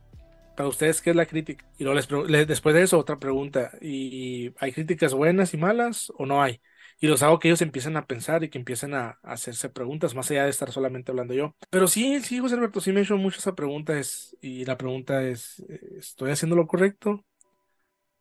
para 0.57 0.67
ustedes, 0.67 1.01
¿qué 1.01 1.11
es 1.11 1.15
la 1.15 1.27
crítica? 1.27 1.65
Y 1.77 1.83
luego 1.83 2.25
les 2.27 2.47
después 2.47 2.73
de 2.73 2.81
eso, 2.81 2.97
otra 2.97 3.17
pregunta. 3.17 3.73
¿Y 3.79 4.53
hay 4.59 4.71
críticas 4.71 5.13
buenas 5.13 5.53
y 5.53 5.57
malas 5.57 6.11
o 6.17 6.25
no 6.25 6.41
hay? 6.41 6.61
Y 6.99 7.07
los 7.07 7.23
hago 7.23 7.39
que 7.39 7.49
ellos 7.49 7.61
empiecen 7.61 7.97
a 7.97 8.05
pensar 8.05 8.43
y 8.43 8.49
que 8.49 8.57
empiecen 8.57 8.93
a, 8.93 9.19
hacerse 9.23 9.69
preguntas, 9.69 10.15
más 10.15 10.31
allá 10.31 10.45
de 10.45 10.49
estar 10.49 10.71
solamente 10.71 11.11
hablando 11.11 11.33
yo. 11.33 11.55
Pero 11.69 11.87
sí, 11.87 12.21
sí, 12.21 12.39
José 12.39 12.55
Alberto, 12.55 12.79
sí 12.79 12.91
me 12.91 13.01
he 13.01 13.03
hecho 13.03 13.17
mucho 13.17 13.39
esa 13.39 13.55
pregunta. 13.55 13.93
Y 14.41 14.65
la 14.65 14.77
pregunta 14.77 15.23
es, 15.23 15.59
eh, 15.69 15.79
¿estoy 15.99 16.31
haciendo 16.31 16.55
lo 16.55 16.67
correcto? 16.67 17.25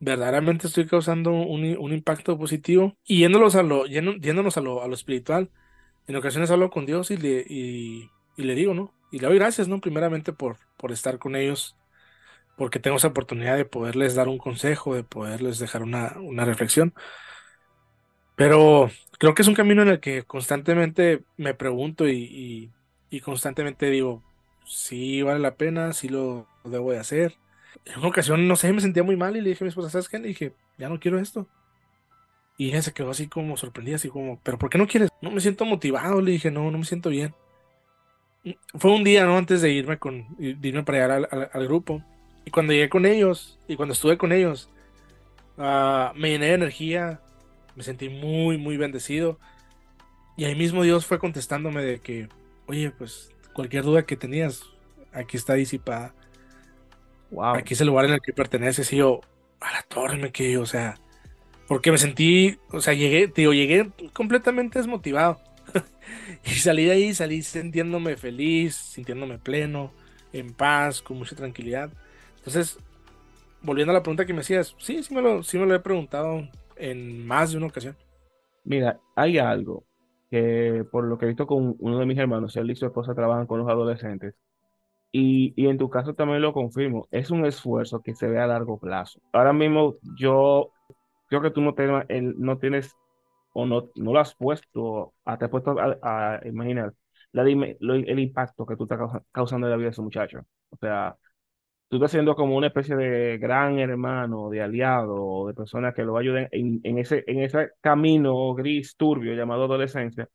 ¿Verdaderamente 0.00 0.66
estoy 0.66 0.86
causando 0.86 1.32
un, 1.32 1.76
un 1.78 1.92
impacto 1.92 2.36
positivo? 2.36 2.96
Y 3.04 3.20
yéndolos 3.20 3.54
a 3.54 3.62
lo, 3.62 3.86
yéndonos 3.86 4.56
a 4.56 4.60
lo, 4.60 4.82
a 4.82 4.88
lo 4.88 4.94
espiritual, 4.94 5.50
en 6.06 6.16
ocasiones 6.16 6.50
hablo 6.50 6.70
con 6.70 6.84
Dios 6.86 7.10
y 7.10 7.16
le, 7.16 7.44
y, 7.48 8.10
y 8.36 8.42
le 8.42 8.54
digo, 8.54 8.74
¿no? 8.74 8.92
Y 9.10 9.20
le 9.20 9.28
doy 9.28 9.38
gracias, 9.38 9.68
¿no? 9.68 9.80
Primeramente 9.80 10.32
por, 10.32 10.58
por 10.76 10.92
estar 10.92 11.18
con 11.18 11.36
ellos 11.36 11.76
porque 12.56 12.78
tengo 12.78 12.96
esa 12.96 13.08
oportunidad 13.08 13.56
de 13.56 13.64
poderles 13.64 14.14
dar 14.14 14.28
un 14.28 14.38
consejo, 14.38 14.94
de 14.94 15.04
poderles 15.04 15.58
dejar 15.58 15.82
una, 15.82 16.14
una 16.18 16.44
reflexión. 16.44 16.94
Pero 18.36 18.90
creo 19.18 19.34
que 19.34 19.42
es 19.42 19.48
un 19.48 19.54
camino 19.54 19.82
en 19.82 19.88
el 19.88 20.00
que 20.00 20.24
constantemente 20.24 21.24
me 21.36 21.54
pregunto 21.54 22.08
y, 22.08 22.12
y- 22.24 22.72
y 23.10 23.20
constantemente 23.20 23.90
digo, 23.90 24.22
si 24.66 25.22
vale 25.22 25.38
la 25.40 25.56
pena, 25.56 25.92
si 25.92 26.08
lo 26.08 26.48
debo 26.64 26.92
de 26.92 26.98
hacer. 26.98 27.36
En 27.84 27.98
una 27.98 28.08
ocasión, 28.08 28.48
no 28.48 28.56
sé, 28.56 28.72
me 28.72 28.80
sentía 28.80 29.02
muy 29.04 29.16
mal 29.16 29.36
y 29.36 29.40
le 29.40 29.50
dije 29.50 29.64
a 29.64 29.66
mi 29.66 29.68
esposa, 29.68 29.90
¿sabes 29.90 30.08
qué? 30.08 30.18
Le 30.18 30.28
dije, 30.28 30.54
ya 30.78 30.88
no 30.88 30.98
quiero 31.00 31.18
esto. 31.20 31.48
Y 32.56 32.68
ella 32.70 32.82
se 32.82 32.92
quedó 32.92 33.10
así 33.10 33.28
como 33.28 33.56
sorprendida, 33.56 33.96
así 33.96 34.08
como, 34.08 34.40
¿pero 34.42 34.58
por 34.58 34.70
qué 34.70 34.78
no 34.78 34.86
quieres? 34.86 35.10
No 35.20 35.30
me 35.30 35.40
siento 35.40 35.64
motivado, 35.64 36.20
le 36.20 36.32
dije, 36.32 36.50
no, 36.50 36.70
no 36.70 36.78
me 36.78 36.84
siento 36.84 37.10
bien. 37.10 37.34
Fue 38.74 38.90
un 38.92 39.04
día, 39.04 39.24
¿no? 39.24 39.36
Antes 39.38 39.62
de 39.62 39.70
irme 39.72 39.98
con, 39.98 40.26
de 40.36 40.68
irme 40.68 40.82
para 40.84 41.04
allá 41.06 41.14
al, 41.16 41.28
al- 41.30 41.50
al 41.52 41.66
grupo. 41.66 42.02
Y 42.44 42.50
cuando 42.50 42.72
llegué 42.72 42.88
con 42.90 43.06
ellos, 43.06 43.58
y 43.66 43.76
cuando 43.76 43.94
estuve 43.94 44.18
con 44.18 44.32
ellos, 44.32 44.70
ah, 45.58 46.12
me 46.16 46.30
llené 46.30 46.48
de 46.48 46.54
energía, 46.54 47.23
me 47.76 47.82
sentí 47.82 48.08
muy, 48.08 48.58
muy 48.58 48.76
bendecido. 48.76 49.38
Y 50.36 50.44
ahí 50.44 50.54
mismo 50.54 50.82
Dios 50.82 51.06
fue 51.06 51.18
contestándome 51.18 51.82
de 51.82 52.00
que, 52.00 52.28
oye, 52.66 52.90
pues 52.90 53.32
cualquier 53.52 53.84
duda 53.84 54.04
que 54.04 54.16
tenías, 54.16 54.62
aquí 55.12 55.36
está 55.36 55.54
disipada. 55.54 56.14
Wow. 57.30 57.56
Aquí 57.56 57.74
es 57.74 57.80
el 57.80 57.88
lugar 57.88 58.06
en 58.06 58.12
el 58.12 58.20
que 58.20 58.32
perteneces. 58.32 58.92
Y 58.92 58.96
yo, 58.96 59.20
a 59.60 59.72
la 59.72 59.82
torre 59.82 60.16
me 60.16 60.32
quedé, 60.32 60.58
o 60.58 60.66
sea, 60.66 60.98
porque 61.68 61.90
me 61.90 61.98
sentí, 61.98 62.58
o 62.70 62.80
sea, 62.80 62.94
llegué, 62.94 63.28
te 63.28 63.42
digo, 63.42 63.52
llegué 63.52 63.90
completamente 64.12 64.78
desmotivado. 64.78 65.40
y 66.44 66.50
salí 66.50 66.84
de 66.84 66.92
ahí, 66.92 67.14
salí 67.14 67.42
sintiéndome 67.42 68.16
feliz, 68.16 68.74
sintiéndome 68.74 69.38
pleno, 69.38 69.92
en 70.32 70.52
paz, 70.52 71.00
con 71.00 71.18
mucha 71.18 71.36
tranquilidad. 71.36 71.90
Entonces, 72.38 72.78
volviendo 73.62 73.92
a 73.92 73.94
la 73.94 74.02
pregunta 74.02 74.26
que 74.26 74.34
me 74.34 74.40
hacías, 74.40 74.74
sí, 74.78 75.02
sí 75.02 75.14
me 75.14 75.22
lo, 75.22 75.42
sí 75.42 75.58
me 75.58 75.66
lo 75.66 75.74
he 75.74 75.80
preguntado 75.80 76.48
en 76.76 77.26
más 77.26 77.52
de 77.52 77.58
una 77.58 77.66
ocasión. 77.66 77.96
Mira, 78.64 79.00
hay 79.14 79.38
algo 79.38 79.84
que 80.30 80.84
por 80.90 81.04
lo 81.04 81.18
que 81.18 81.26
he 81.26 81.28
visto 81.28 81.46
con 81.46 81.76
uno 81.78 81.98
de 81.98 82.06
mis 82.06 82.18
hermanos, 82.18 82.56
él 82.56 82.70
y 82.70 82.76
su 82.76 82.86
esposa 82.86 83.14
trabajan 83.14 83.46
con 83.46 83.58
los 83.60 83.68
adolescentes. 83.68 84.34
Y, 85.12 85.54
y 85.56 85.68
en 85.68 85.78
tu 85.78 85.90
caso 85.90 86.14
también 86.14 86.42
lo 86.42 86.52
confirmo, 86.52 87.08
es 87.10 87.30
un 87.30 87.46
esfuerzo 87.46 88.02
que 88.02 88.14
se 88.16 88.28
ve 88.28 88.40
a 88.40 88.46
largo 88.48 88.78
plazo. 88.80 89.20
Ahora 89.32 89.52
mismo 89.52 89.96
yo 90.18 90.70
creo 91.28 91.42
que 91.42 91.50
tú 91.50 91.60
no, 91.62 91.74
te- 91.74 91.88
no 92.22 92.58
tienes 92.58 92.92
o 93.52 93.66
no, 93.66 93.90
no 93.96 94.12
lo 94.12 94.20
has 94.20 94.34
puesto, 94.34 95.14
te 95.38 95.44
has 95.46 95.50
puesto 95.50 95.76
a, 95.80 95.98
a 96.02 96.48
imaginar 96.48 96.94
la 97.32 97.42
el 97.44 98.18
impacto 98.20 98.66
que 98.66 98.76
tú 98.76 98.84
estás 98.84 98.98
causa- 98.98 99.24
causando 99.32 99.66
en 99.66 99.72
la 99.72 99.76
vida 99.76 99.86
de 99.86 99.92
ese 99.92 100.02
muchacho. 100.02 100.40
O 100.70 100.76
sea, 100.78 101.16
tú 101.94 102.04
estás 102.04 102.12
siendo 102.12 102.34
como 102.36 102.56
una 102.56 102.68
especie 102.68 102.96
de 102.96 103.38
gran 103.38 103.78
hermano, 103.78 104.50
de 104.50 104.62
aliado, 104.62 105.46
de 105.48 105.54
persona 105.54 105.92
que 105.94 106.02
lo 106.04 106.16
ayuden 106.16 106.48
en, 106.52 106.80
en 106.84 106.98
ese, 106.98 107.24
en 107.26 107.40
ese 107.40 107.70
camino 107.80 108.54
gris, 108.54 108.96
turbio 108.96 109.34
llamado 109.34 109.64
adolescencia. 109.64 110.28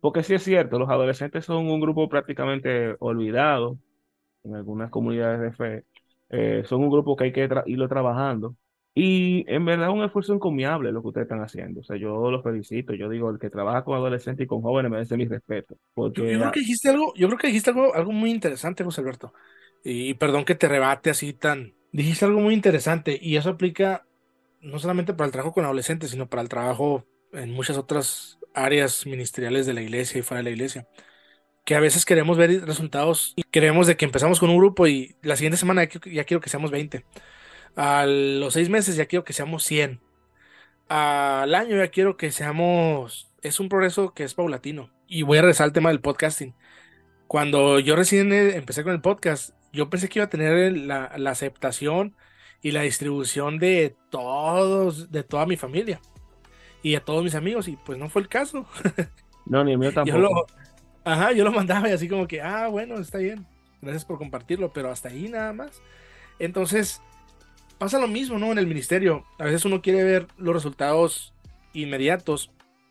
Porque 0.00 0.22
sí 0.22 0.34
es 0.34 0.44
cierto, 0.44 0.78
los 0.78 0.90
adolescentes 0.90 1.44
son 1.46 1.66
un 1.70 1.80
grupo 1.80 2.08
prácticamente 2.08 2.96
olvidado 3.00 3.78
en 4.44 4.56
algunas 4.56 4.90
comunidades 4.90 5.40
de 5.40 5.52
fe. 5.52 5.84
Eh, 6.30 6.62
son 6.66 6.82
un 6.82 6.90
grupo 6.90 7.16
que 7.16 7.24
hay 7.24 7.32
que 7.32 7.48
tra- 7.48 7.62
irlo 7.66 7.88
trabajando. 7.88 8.56
Y 8.94 9.44
en 9.52 9.64
verdad 9.64 9.88
es 9.88 9.94
un 9.94 10.04
esfuerzo 10.04 10.34
encomiable 10.34 10.92
lo 10.92 11.02
que 11.02 11.08
ustedes 11.08 11.24
están 11.26 11.42
haciendo. 11.42 11.80
O 11.80 11.84
sea, 11.84 11.96
yo 11.96 12.30
los 12.30 12.42
felicito. 12.42 12.94
Yo 12.94 13.08
digo, 13.08 13.30
el 13.30 13.38
que 13.38 13.50
trabaja 13.50 13.84
con 13.84 13.96
adolescentes 13.96 14.44
y 14.44 14.46
con 14.48 14.62
jóvenes 14.62 14.90
merece 14.90 15.16
mi 15.16 15.26
respeto. 15.26 15.76
Yo, 16.14 16.24
yo 16.26 16.38
Porque, 16.38 16.38
creo 16.38 16.50
que 16.52 16.60
dijiste 16.60 16.90
algo, 16.90 17.14
yo 17.16 17.26
creo 17.28 17.38
que 17.38 17.46
dijiste 17.48 17.70
algo, 17.70 17.94
algo 17.94 18.12
muy 18.12 18.30
interesante, 18.30 18.84
José 18.84 19.00
Alberto. 19.00 19.32
Y, 19.84 20.14
perdón 20.14 20.44
que 20.44 20.54
te 20.54 20.68
rebate 20.68 21.10
así 21.10 21.32
tan. 21.32 21.74
Dijiste 21.92 22.24
algo 22.24 22.40
muy 22.40 22.54
interesante 22.54 23.18
y 23.20 23.36
eso 23.36 23.50
aplica 23.50 24.06
no 24.60 24.78
solamente 24.78 25.12
para 25.12 25.26
el 25.26 25.32
trabajo 25.32 25.52
con 25.52 25.64
adolescentes, 25.64 26.10
sino 26.10 26.28
para 26.28 26.42
el 26.42 26.48
trabajo 26.48 27.04
en 27.32 27.50
muchas 27.52 27.76
otras 27.76 28.38
áreas 28.54 29.06
ministeriales 29.06 29.66
de 29.66 29.74
la 29.74 29.82
iglesia 29.82 30.18
y 30.18 30.22
fuera 30.22 30.38
de 30.38 30.44
la 30.44 30.50
iglesia. 30.50 30.86
Que 31.64 31.74
a 31.74 31.80
veces 31.80 32.04
queremos 32.04 32.38
ver 32.38 32.64
resultados 32.64 33.34
y 33.36 33.42
queremos 33.44 33.86
de 33.86 33.96
que 33.96 34.04
empezamos 34.04 34.40
con 34.40 34.50
un 34.50 34.58
grupo 34.58 34.86
y 34.86 35.16
la 35.22 35.36
siguiente 35.36 35.56
semana 35.56 35.84
ya, 35.84 35.88
quiero- 35.90 36.10
ya 36.10 36.24
quiero 36.24 36.40
que 36.40 36.50
seamos 36.50 36.70
20. 36.70 37.04
A 37.76 38.06
los 38.06 38.54
seis 38.54 38.68
meses 38.68 38.96
ya 38.96 39.06
quiero 39.06 39.24
que 39.24 39.32
seamos 39.32 39.64
100. 39.64 40.00
Al 40.88 41.54
año 41.54 41.76
ya 41.76 41.88
quiero 41.88 42.16
que 42.16 42.30
seamos... 42.32 43.32
Es 43.42 43.58
un 43.60 43.68
progreso 43.68 44.14
que 44.14 44.24
es 44.24 44.34
paulatino. 44.34 44.90
Y 45.08 45.22
voy 45.22 45.38
a 45.38 45.42
regresar 45.42 45.64
al 45.64 45.72
tema 45.72 45.88
del 45.90 46.00
podcasting. 46.00 46.54
Cuando 47.26 47.78
yo 47.80 47.96
recién 47.96 48.32
eh, 48.32 48.56
empecé 48.56 48.84
con 48.84 48.92
el 48.92 49.00
podcast, 49.00 49.50
yo 49.72 49.88
pensé 49.90 50.08
que 50.08 50.18
iba 50.18 50.26
a 50.26 50.30
tener 50.30 50.76
la, 50.76 51.12
la 51.16 51.30
aceptación 51.30 52.14
y 52.62 52.70
la 52.70 52.82
distribución 52.82 53.58
de 53.58 53.96
todos, 54.10 55.10
de 55.10 55.24
toda 55.24 55.46
mi 55.46 55.56
familia 55.56 56.00
y 56.82 56.92
de 56.92 57.00
todos 57.00 57.22
mis 57.24 57.34
amigos, 57.34 57.68
y 57.68 57.76
pues 57.76 57.98
no 57.98 58.08
fue 58.08 58.22
el 58.22 58.28
caso. 58.28 58.66
no, 59.46 59.64
ni 59.64 59.72
el 59.72 59.78
mío 59.78 59.90
Yo 59.90 59.94
tampoco. 59.94 60.18
lo, 60.18 60.46
ajá, 61.04 61.32
yo 61.32 61.44
lo 61.44 61.52
mandaba 61.52 61.88
y 61.88 61.92
así 61.92 62.08
como 62.08 62.26
que, 62.26 62.40
ah, 62.40 62.68
bueno, 62.68 62.98
está 62.98 63.18
bien, 63.18 63.46
gracias 63.80 64.04
por 64.04 64.18
compartirlo, 64.18 64.72
pero 64.72 64.90
hasta 64.90 65.08
ahí 65.08 65.28
nada 65.28 65.52
más. 65.52 65.82
Entonces, 66.38 67.00
pasa 67.78 67.98
lo 67.98 68.08
mismo, 68.08 68.38
¿no? 68.38 68.52
En 68.52 68.58
el 68.58 68.66
ministerio, 68.66 69.24
a 69.38 69.44
veces 69.44 69.64
uno 69.64 69.82
quiere 69.82 70.04
ver 70.04 70.26
los 70.36 70.54
resultados 70.54 71.34
inmediatos. 71.72 72.50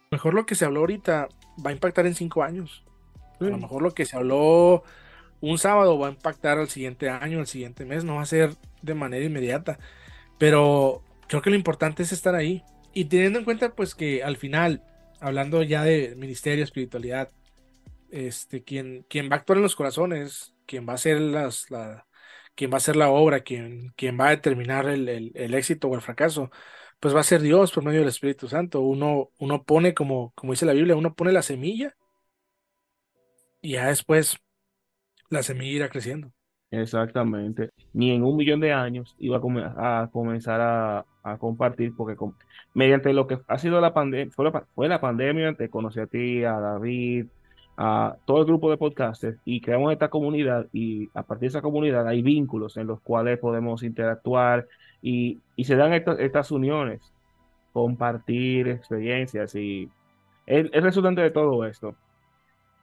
Mejor 0.10 0.34
lo 0.34 0.46
que 0.46 0.56
se 0.56 0.66
habló 0.66 0.82
ahorita 0.82 1.30
va 1.66 1.70
a 1.70 1.74
impactar 1.74 2.06
en 2.06 2.16
cinco 2.16 2.44
años. 2.44 2.84
A 3.40 3.46
lo 3.46 3.58
mejor 3.58 3.82
lo 3.82 3.94
que 3.94 4.06
se 4.06 4.16
habló 4.16 4.84
un 5.42 5.58
sábado 5.58 5.98
va 6.00 6.08
a 6.08 6.12
impactar 6.12 6.58
al 6.60 6.70
siguiente 6.70 7.10
año, 7.10 7.40
al 7.40 7.48
siguiente 7.48 7.86
mes, 7.86 8.04
no 8.06 8.16
va 8.16 8.22
a 8.24 8.26
ser 8.26 8.56
de 8.82 8.94
manera 8.96 9.26
inmediata. 9.26 9.80
Pero 10.40 11.04
creo 11.28 11.42
que 11.42 11.50
lo 11.52 11.56
importante 11.56 12.04
es 12.04 12.12
estar 12.12 12.36
ahí. 12.36 12.64
Y 12.94 13.06
teniendo 13.06 13.40
en 13.40 13.46
cuenta, 13.46 13.76
pues, 13.76 13.96
que 13.96 14.24
al 14.24 14.38
final, 14.38 14.84
hablando 15.22 15.64
ya 15.64 15.84
de 15.84 16.16
ministerio, 16.18 16.64
espiritualidad, 16.64 17.32
este, 18.12 18.64
quien, 18.64 19.04
quien 19.10 19.30
va 19.32 19.36
a 19.36 19.40
actuar 19.40 19.58
en 19.58 19.64
los 19.64 19.76
corazones, 19.76 20.54
quien 20.66 20.88
va 20.88 20.94
a 20.94 20.96
hacer 20.96 21.20
las, 21.22 21.70
la, 21.72 22.08
quien 22.56 22.72
va 22.72 22.76
a 22.76 22.78
hacer 22.78 22.96
la 22.96 23.10
obra, 23.10 23.42
quien, 23.42 23.94
va 24.20 24.28
a 24.28 24.32
determinar 24.32 24.88
el, 24.90 25.08
el- 25.10 25.32
el 25.36 25.54
éxito 25.54 25.88
o 25.88 25.96
el 25.96 26.02
fracaso, 26.02 26.52
pues 27.00 27.16
va 27.16 27.22
a 27.22 27.24
ser 27.24 27.42
Dios 27.42 27.72
por 27.72 27.84
medio 27.84 28.00
del 28.02 28.10
Espíritu 28.10 28.48
Santo. 28.48 28.82
Uno, 28.82 29.32
uno 29.40 29.64
pone, 29.64 29.94
como, 29.94 30.34
como 30.36 30.54
dice 30.54 30.66
la 30.66 30.74
Biblia, 30.74 30.96
uno 30.96 31.16
pone 31.16 31.32
la 31.32 31.42
semilla 31.42 31.96
y 33.62 33.74
ya 33.74 33.88
después 33.88 34.38
la 35.32 35.42
semilla 35.42 35.72
irá 35.72 35.90
creciendo. 35.90 36.32
Exactamente. 36.70 37.70
Ni 37.94 38.12
en 38.12 38.24
un 38.24 38.38
millón 38.38 38.60
de 38.60 38.72
años 38.72 39.16
iba 39.20 39.38
a, 39.38 40.10
comenzar 40.12 40.62
a, 40.62 41.38
compartir, 41.38 41.94
porque 41.96 42.16
mediante 42.74 43.12
lo 43.14 43.28
que 43.28 43.40
ha 43.48 43.58
sido 43.58 43.82
la 43.82 43.94
pandemia, 43.94 44.32
fue 44.34 44.88
la, 44.88 45.02
pandemia, 45.02 45.54
te 45.54 45.70
conocí 45.70 46.00
a 46.00 46.08
ti, 46.08 46.44
a 46.44 46.60
David, 46.60 47.28
a 47.78 48.16
todo 48.26 48.40
el 48.40 48.46
grupo 48.46 48.70
de 48.70 48.78
podcasters 48.78 49.40
y 49.44 49.62
creamos 49.62 49.92
esta 49.92 50.10
comunidad 50.10 50.68
y 50.72 51.10
a 51.14 51.24
partir 51.24 51.42
de 51.42 51.48
esa 51.48 51.62
comunidad 51.62 52.08
hay 52.08 52.22
vínculos 52.22 52.78
en 52.78 52.88
los 52.88 53.02
cuales 53.02 53.40
podemos 53.40 53.84
interactuar 53.84 54.68
y, 55.02 55.40
y 55.56 55.64
se 55.64 55.76
dan 55.76 55.94
estas 55.94 56.52
uniones, 56.52 57.14
compartir 57.74 58.68
experiencias 58.68 59.56
y 59.56 59.90
el, 60.46 60.70
el 60.74 60.84
resultante 60.84 61.22
de 61.22 61.32
todo 61.32 61.66
esto 61.66 61.96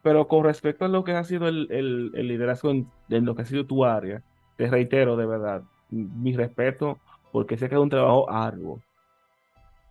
pero 0.03 0.29
con 0.29 0.45
respecto 0.45 0.85
a 0.85 0.89
lo 0.89 1.05
que 1.05 1.13
ha 1.13 1.25
sido 1.25 1.49
el, 1.49 1.69
el, 1.71 2.29
liderazgo 2.29 2.71
en, 2.71 2.87
lo 3.09 3.35
que 3.35 3.43
ha 3.43 3.47
sido 3.47 3.67
tu 3.67 3.85
área, 3.85 4.23
te 4.57 4.69
reitero 4.69 5.17
de 5.17 5.27
verdad 5.27 5.63
mi 5.91 6.35
respeto 6.35 6.99
porque 7.33 7.57
sé 7.57 7.69
que 7.69 7.75
es 7.75 7.81
un 7.81 7.91
trabajo 7.91 8.31
arduo. 8.31 8.81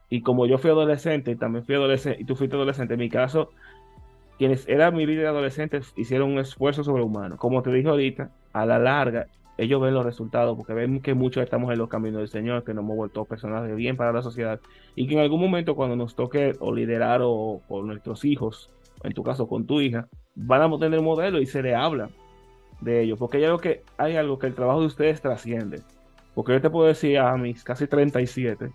Y 0.10 0.22
como 0.22 0.46
yo 0.46 0.58
fui 0.58 0.70
adolescente 0.72 1.32
y 1.32 1.36
también 1.36 1.66
fui 1.66 1.76
adolescente, 1.76 2.22
y 2.22 2.26
tú 2.26 2.36
fuiste 2.36 2.56
adolescente, 2.56 2.94
en 2.94 3.00
mi 3.00 3.10
caso, 3.10 3.50
quienes 4.38 4.68
eran 4.68 4.96
mi 4.96 5.06
líder 5.06 5.28
adolescentes 5.28 5.94
hicieron 5.98 6.32
un 6.32 6.40
esfuerzo 6.40 6.84
sobrehumano. 6.84 7.38
Como 7.38 7.62
te 7.62 7.72
dije 7.72 7.90
ahorita, 7.90 8.32
a 8.54 8.66
la 8.66 8.80
larga, 8.80 9.28
ellos 9.58 9.82
ven 9.82 9.94
los 9.94 10.06
resultados 10.06 10.56
porque 10.56 10.74
ven 10.74 11.02
que 11.02 11.14
muchos 11.14 11.44
estamos 11.44 11.72
en 11.72 11.80
los 11.80 11.90
caminos 11.90 12.20
del 12.20 12.30
Señor, 12.30 12.64
que 12.64 12.74
nos 12.74 12.84
hemos 12.84 12.96
vuelto 12.96 13.26
personas 13.26 13.68
de 13.68 13.74
bien 13.74 13.98
para 13.98 14.14
la 14.14 14.22
sociedad 14.22 14.60
y 14.96 15.08
que 15.08 15.16
en 15.16 15.20
algún 15.20 15.42
momento 15.42 15.76
cuando 15.76 15.96
nos 15.96 16.16
toque 16.16 16.56
o 16.60 16.74
liderar 16.74 17.22
o, 17.24 17.62
o 17.68 17.84
nuestros 17.84 18.24
hijos 18.24 18.70
en 19.04 19.14
tu 19.14 19.24
caso 19.24 19.48
con 19.48 19.66
tu 19.66 19.82
hija, 19.82 20.08
van 20.36 20.62
a 20.62 20.80
tener 20.80 21.02
modelo 21.02 21.40
y 21.40 21.46
se 21.46 21.62
le 21.62 21.76
habla 21.76 22.10
de 22.82 23.02
ellos, 23.02 23.18
porque 23.18 23.38
hay 23.38 23.46
algo 23.46 23.60
que, 23.60 23.84
hay 23.98 24.16
algo 24.16 24.38
que 24.40 24.48
el 24.48 24.56
trabajo 24.56 24.82
de 24.82 24.88
ustedes 24.88 25.22
trasciende. 25.22 25.82
Porque 26.36 26.54
yo 26.54 26.62
te 26.62 26.70
puedo 26.70 26.88
decir 26.88 27.18
a 27.18 27.36
mis 27.38 27.64
casi 27.64 27.88
37, 27.88 28.72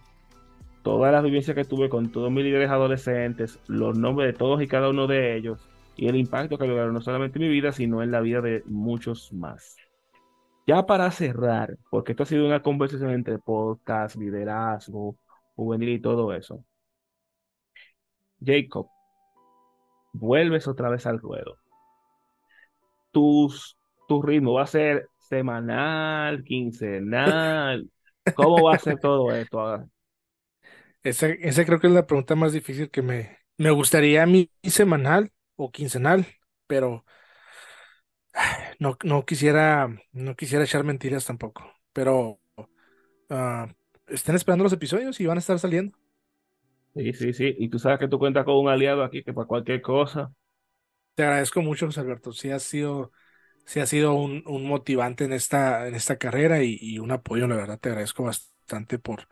todas 0.82 1.12
las 1.12 1.22
vivencias 1.22 1.54
que 1.54 1.64
tuve 1.64 1.88
con 1.88 2.10
todos 2.10 2.30
mis 2.30 2.44
líderes 2.44 2.70
adolescentes, 2.70 3.60
los 3.68 3.96
nombres 3.96 4.32
de 4.32 4.38
todos 4.38 4.60
y 4.62 4.66
cada 4.66 4.90
uno 4.90 5.06
de 5.06 5.36
ellos, 5.36 5.68
y 5.96 6.08
el 6.08 6.16
impacto 6.16 6.58
que 6.58 6.66
lograron 6.66 6.94
no 6.94 7.00
solamente 7.00 7.38
en 7.38 7.44
mi 7.44 7.48
vida, 7.48 7.72
sino 7.72 8.02
en 8.02 8.10
la 8.10 8.20
vida 8.20 8.40
de 8.40 8.62
muchos 8.66 9.32
más. 9.32 9.76
Ya 10.66 10.86
para 10.86 11.10
cerrar, 11.10 11.76
porque 11.90 12.12
esto 12.12 12.22
ha 12.24 12.26
sido 12.26 12.46
una 12.46 12.62
conversación 12.62 13.10
entre 13.10 13.38
podcast, 13.38 14.16
liderazgo, 14.16 15.16
juvenil 15.54 15.90
y 15.90 16.00
todo 16.00 16.32
eso. 16.32 16.64
Jacob, 18.44 18.88
vuelves 20.12 20.68
otra 20.68 20.88
vez 20.88 21.06
al 21.06 21.18
ruedo. 21.18 21.56
Tus, 23.10 23.76
tu 24.08 24.22
ritmo 24.22 24.54
va 24.54 24.62
a 24.62 24.66
ser 24.66 25.08
semanal, 25.18 26.44
quincenal. 26.44 27.90
¿Cómo 28.34 28.64
va 28.64 28.74
a 28.74 28.78
ser 28.78 28.98
todo 28.98 29.32
esto 29.32 29.60
ahora? 29.60 29.86
Esa, 31.02 31.28
esa 31.28 31.64
creo 31.64 31.80
que 31.80 31.88
es 31.88 31.92
la 31.92 32.06
pregunta 32.06 32.36
más 32.36 32.52
difícil 32.52 32.90
que 32.90 33.02
me, 33.02 33.38
me 33.58 33.70
gustaría 33.70 34.22
a 34.22 34.26
mí 34.26 34.50
semanal 34.62 35.32
o 35.56 35.70
quincenal, 35.70 36.26
pero 36.66 37.04
no, 38.78 38.96
no 39.02 39.24
quisiera, 39.24 39.88
no 40.12 40.36
quisiera 40.36 40.64
echar 40.64 40.84
mentiras 40.84 41.24
tampoco. 41.24 41.72
Pero 41.92 42.40
uh, 42.56 43.66
estén 44.06 44.36
esperando 44.36 44.64
los 44.64 44.72
episodios 44.72 45.20
y 45.20 45.26
van 45.26 45.38
a 45.38 45.40
estar 45.40 45.58
saliendo. 45.58 46.01
Sí, 46.94 47.12
sí, 47.14 47.32
sí. 47.32 47.54
Y 47.58 47.68
tú 47.68 47.78
sabes 47.78 47.98
que 47.98 48.08
tú 48.08 48.18
cuentas 48.18 48.44
con 48.44 48.56
un 48.56 48.68
aliado 48.68 49.02
aquí 49.02 49.22
que 49.22 49.32
para 49.32 49.46
cualquier 49.46 49.80
cosa. 49.80 50.30
Te 51.14 51.22
agradezco 51.22 51.62
mucho, 51.62 51.86
José 51.86 52.00
Alberto. 52.00 52.32
Sí 52.32 52.50
ha 52.50 52.58
sido, 52.58 53.12
sí 53.64 53.80
ha 53.80 53.86
sido 53.86 54.14
un, 54.14 54.42
un 54.46 54.66
motivante 54.66 55.24
en 55.24 55.32
esta, 55.32 55.88
en 55.88 55.94
esta 55.94 56.16
carrera 56.16 56.62
y, 56.62 56.98
un 56.98 57.10
apoyo, 57.10 57.48
la 57.48 57.56
verdad. 57.56 57.78
Te 57.78 57.88
agradezco 57.88 58.24
bastante 58.24 58.98
por, 58.98 59.26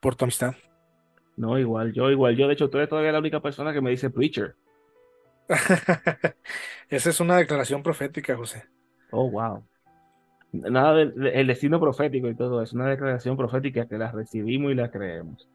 por 0.00 0.16
tu 0.16 0.24
amistad. 0.24 0.54
No, 1.36 1.58
igual, 1.58 1.92
yo, 1.92 2.10
igual, 2.10 2.36
yo. 2.36 2.46
De 2.46 2.54
hecho, 2.54 2.68
tú 2.68 2.76
eres 2.76 2.90
todavía 2.90 3.12
la 3.12 3.20
única 3.20 3.40
persona 3.40 3.72
que 3.72 3.80
me 3.80 3.90
dice 3.90 4.10
preacher. 4.10 4.56
Esa 6.90 7.10
es 7.10 7.20
una 7.20 7.38
declaración 7.38 7.82
profética, 7.82 8.36
José. 8.36 8.64
Oh, 9.12 9.30
wow. 9.30 9.64
Nada 10.52 10.94
del 10.94 11.46
destino 11.46 11.80
profético 11.80 12.28
y 12.28 12.34
todo 12.34 12.62
es 12.62 12.72
una 12.72 12.88
declaración 12.88 13.36
profética 13.36 13.86
que 13.86 13.98
la 13.98 14.10
recibimos 14.10 14.72
y 14.72 14.74
la 14.74 14.90
creemos 14.90 15.48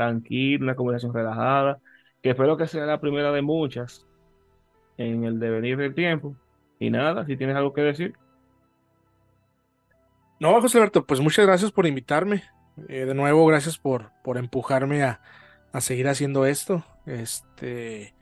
tranquila, 0.00 0.64
una 0.64 0.74
conversación 0.74 1.12
relajada, 1.12 1.78
que 2.22 2.30
espero 2.30 2.56
que 2.56 2.66
sea 2.66 2.86
la 2.86 3.00
primera 3.00 3.32
de 3.32 3.42
muchas 3.42 4.06
en 4.96 5.24
el 5.24 5.38
devenir 5.38 5.76
del 5.76 5.94
tiempo. 5.94 6.34
Y 6.78 6.90
nada, 6.90 7.26
si 7.26 7.36
tienes 7.36 7.56
algo 7.56 7.74
que 7.74 7.82
decir. 7.82 8.14
No, 10.38 10.58
José 10.62 10.78
Alberto, 10.78 11.04
pues 11.04 11.20
muchas 11.20 11.46
gracias 11.46 11.70
por 11.70 11.86
invitarme. 11.86 12.44
Eh, 12.88 13.04
de 13.04 13.14
nuevo, 13.14 13.44
gracias 13.44 13.76
por, 13.76 14.10
por 14.24 14.38
empujarme 14.38 15.02
a, 15.02 15.20
a, 15.72 15.82
seguir 15.82 16.08
haciendo 16.08 16.46
esto. 16.46 16.82
Este, 17.04 18.14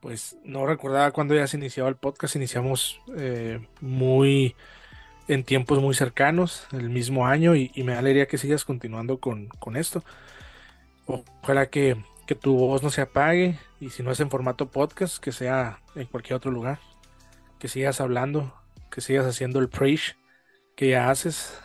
pues 0.00 0.36
no 0.42 0.66
recordaba 0.66 1.12
cuando 1.12 1.36
ya 1.36 1.46
se 1.46 1.56
iniciaba 1.56 1.88
el 1.88 1.96
podcast. 1.96 2.34
Iniciamos 2.34 3.00
eh, 3.16 3.64
muy 3.80 4.56
en 5.28 5.44
tiempos 5.44 5.80
muy 5.80 5.94
cercanos, 5.94 6.66
el 6.72 6.90
mismo 6.90 7.26
año, 7.26 7.54
y, 7.54 7.70
me 7.84 7.94
alegraría 7.94 8.26
que 8.26 8.38
sigas 8.38 8.64
continuando 8.64 9.20
con, 9.20 9.46
con 9.60 9.76
esto. 9.76 10.02
Ojalá 11.06 11.66
que, 11.66 11.96
tu 12.40 12.56
voz 12.56 12.82
no 12.82 12.90
se 12.90 13.02
apague 13.02 13.58
y 13.80 13.90
si 13.90 14.02
no 14.02 14.10
es 14.10 14.20
en 14.20 14.30
formato 14.30 14.70
podcast, 14.70 15.18
que 15.18 15.32
sea 15.32 15.80
en 15.94 16.06
cualquier 16.06 16.36
otro 16.36 16.50
lugar. 16.50 16.80
Que 17.58 17.68
sigas 17.68 18.00
hablando, 18.00 18.54
que 18.90 19.00
sigas 19.00 19.26
haciendo 19.26 19.58
el 19.58 19.68
preach 19.68 20.16
que 20.76 20.90
ya 20.90 21.10
haces. 21.10 21.58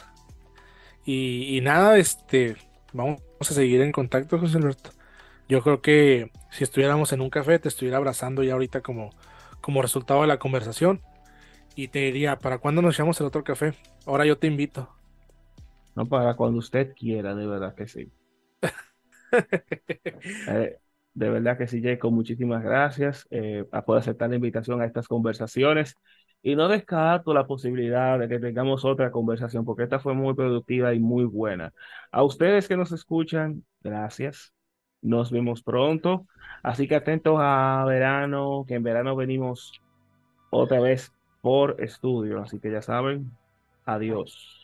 Y, 1.06 1.60
nada, 1.64 1.98
este, 1.98 2.56
vamos 2.94 3.22
a 3.40 3.46
seguir 3.46 3.82
en 3.82 3.92
contacto, 3.92 4.38
José 4.38 4.58
Alberto. 4.58 4.92
Yo 5.48 5.64
creo 5.64 5.82
que 5.82 6.32
si 6.52 6.64
estuviéramos 6.64 7.12
en 7.14 7.22
un 7.22 7.32
café, 7.32 7.58
te 7.58 7.68
estuviera 7.68 7.98
abrazando 7.98 8.44
ya 8.44 8.54
ahorita 8.54 8.82
como, 8.82 9.10
como 9.62 9.82
resultado 9.82 10.22
de 10.22 10.28
la 10.28 10.38
conversación. 10.38 11.02
Y 11.76 11.88
te 11.88 12.00
diría, 12.00 12.38
¿para 12.38 12.60
cuándo 12.60 12.82
nos 12.82 12.96
echamos 12.96 13.20
el 13.20 13.28
otro 13.28 13.44
café? 13.44 13.74
Ahora 14.06 14.26
yo 14.26 14.38
te 14.38 14.48
invito. 14.48 14.90
No, 15.96 16.06
para 16.06 16.36
cuando 16.36 16.60
usted 16.60 16.94
quiera, 16.94 17.34
de 17.34 17.48
verdad 17.48 17.74
que 17.74 17.88
sí. 17.88 18.12
Eh, 20.48 20.78
de 21.14 21.30
verdad 21.30 21.58
que 21.58 21.68
sí, 21.68 21.82
Jacob, 21.82 22.12
muchísimas 22.12 22.64
gracias 22.64 23.28
eh, 23.32 23.66
por 23.86 23.98
aceptar 23.98 24.30
la 24.30 24.36
invitación 24.36 24.82
a 24.82 24.86
estas 24.86 25.08
conversaciones. 25.08 25.96
Y 26.42 26.56
no 26.56 26.70
descarto 26.70 27.34
la 27.34 27.46
posibilidad 27.48 28.18
de 28.18 28.30
que 28.30 28.40
tengamos 28.40 28.86
otra 28.86 29.12
conversación, 29.12 29.66
porque 29.66 29.84
esta 29.84 30.00
fue 30.00 30.14
muy 30.14 30.34
productiva 30.36 30.94
y 30.94 31.00
muy 31.00 31.26
buena. 31.26 31.74
A 32.12 32.24
ustedes 32.24 32.68
que 32.68 32.78
nos 32.78 32.92
escuchan, 32.94 33.66
gracias. 33.82 34.54
Nos 35.02 35.32
vemos 35.32 35.62
pronto. 35.64 36.28
Así 36.64 36.88
que 36.88 36.96
atentos 36.96 37.38
a 37.40 37.84
verano, 37.88 38.66
que 38.68 38.76
en 38.76 38.84
verano 38.84 39.16
venimos 39.16 39.82
otra 40.52 40.80
vez 40.82 41.14
por 41.42 41.82
estudio. 41.82 42.42
Así 42.42 42.60
que 42.60 42.72
ya 42.72 42.82
saben, 42.82 43.32
adiós. 43.86 44.59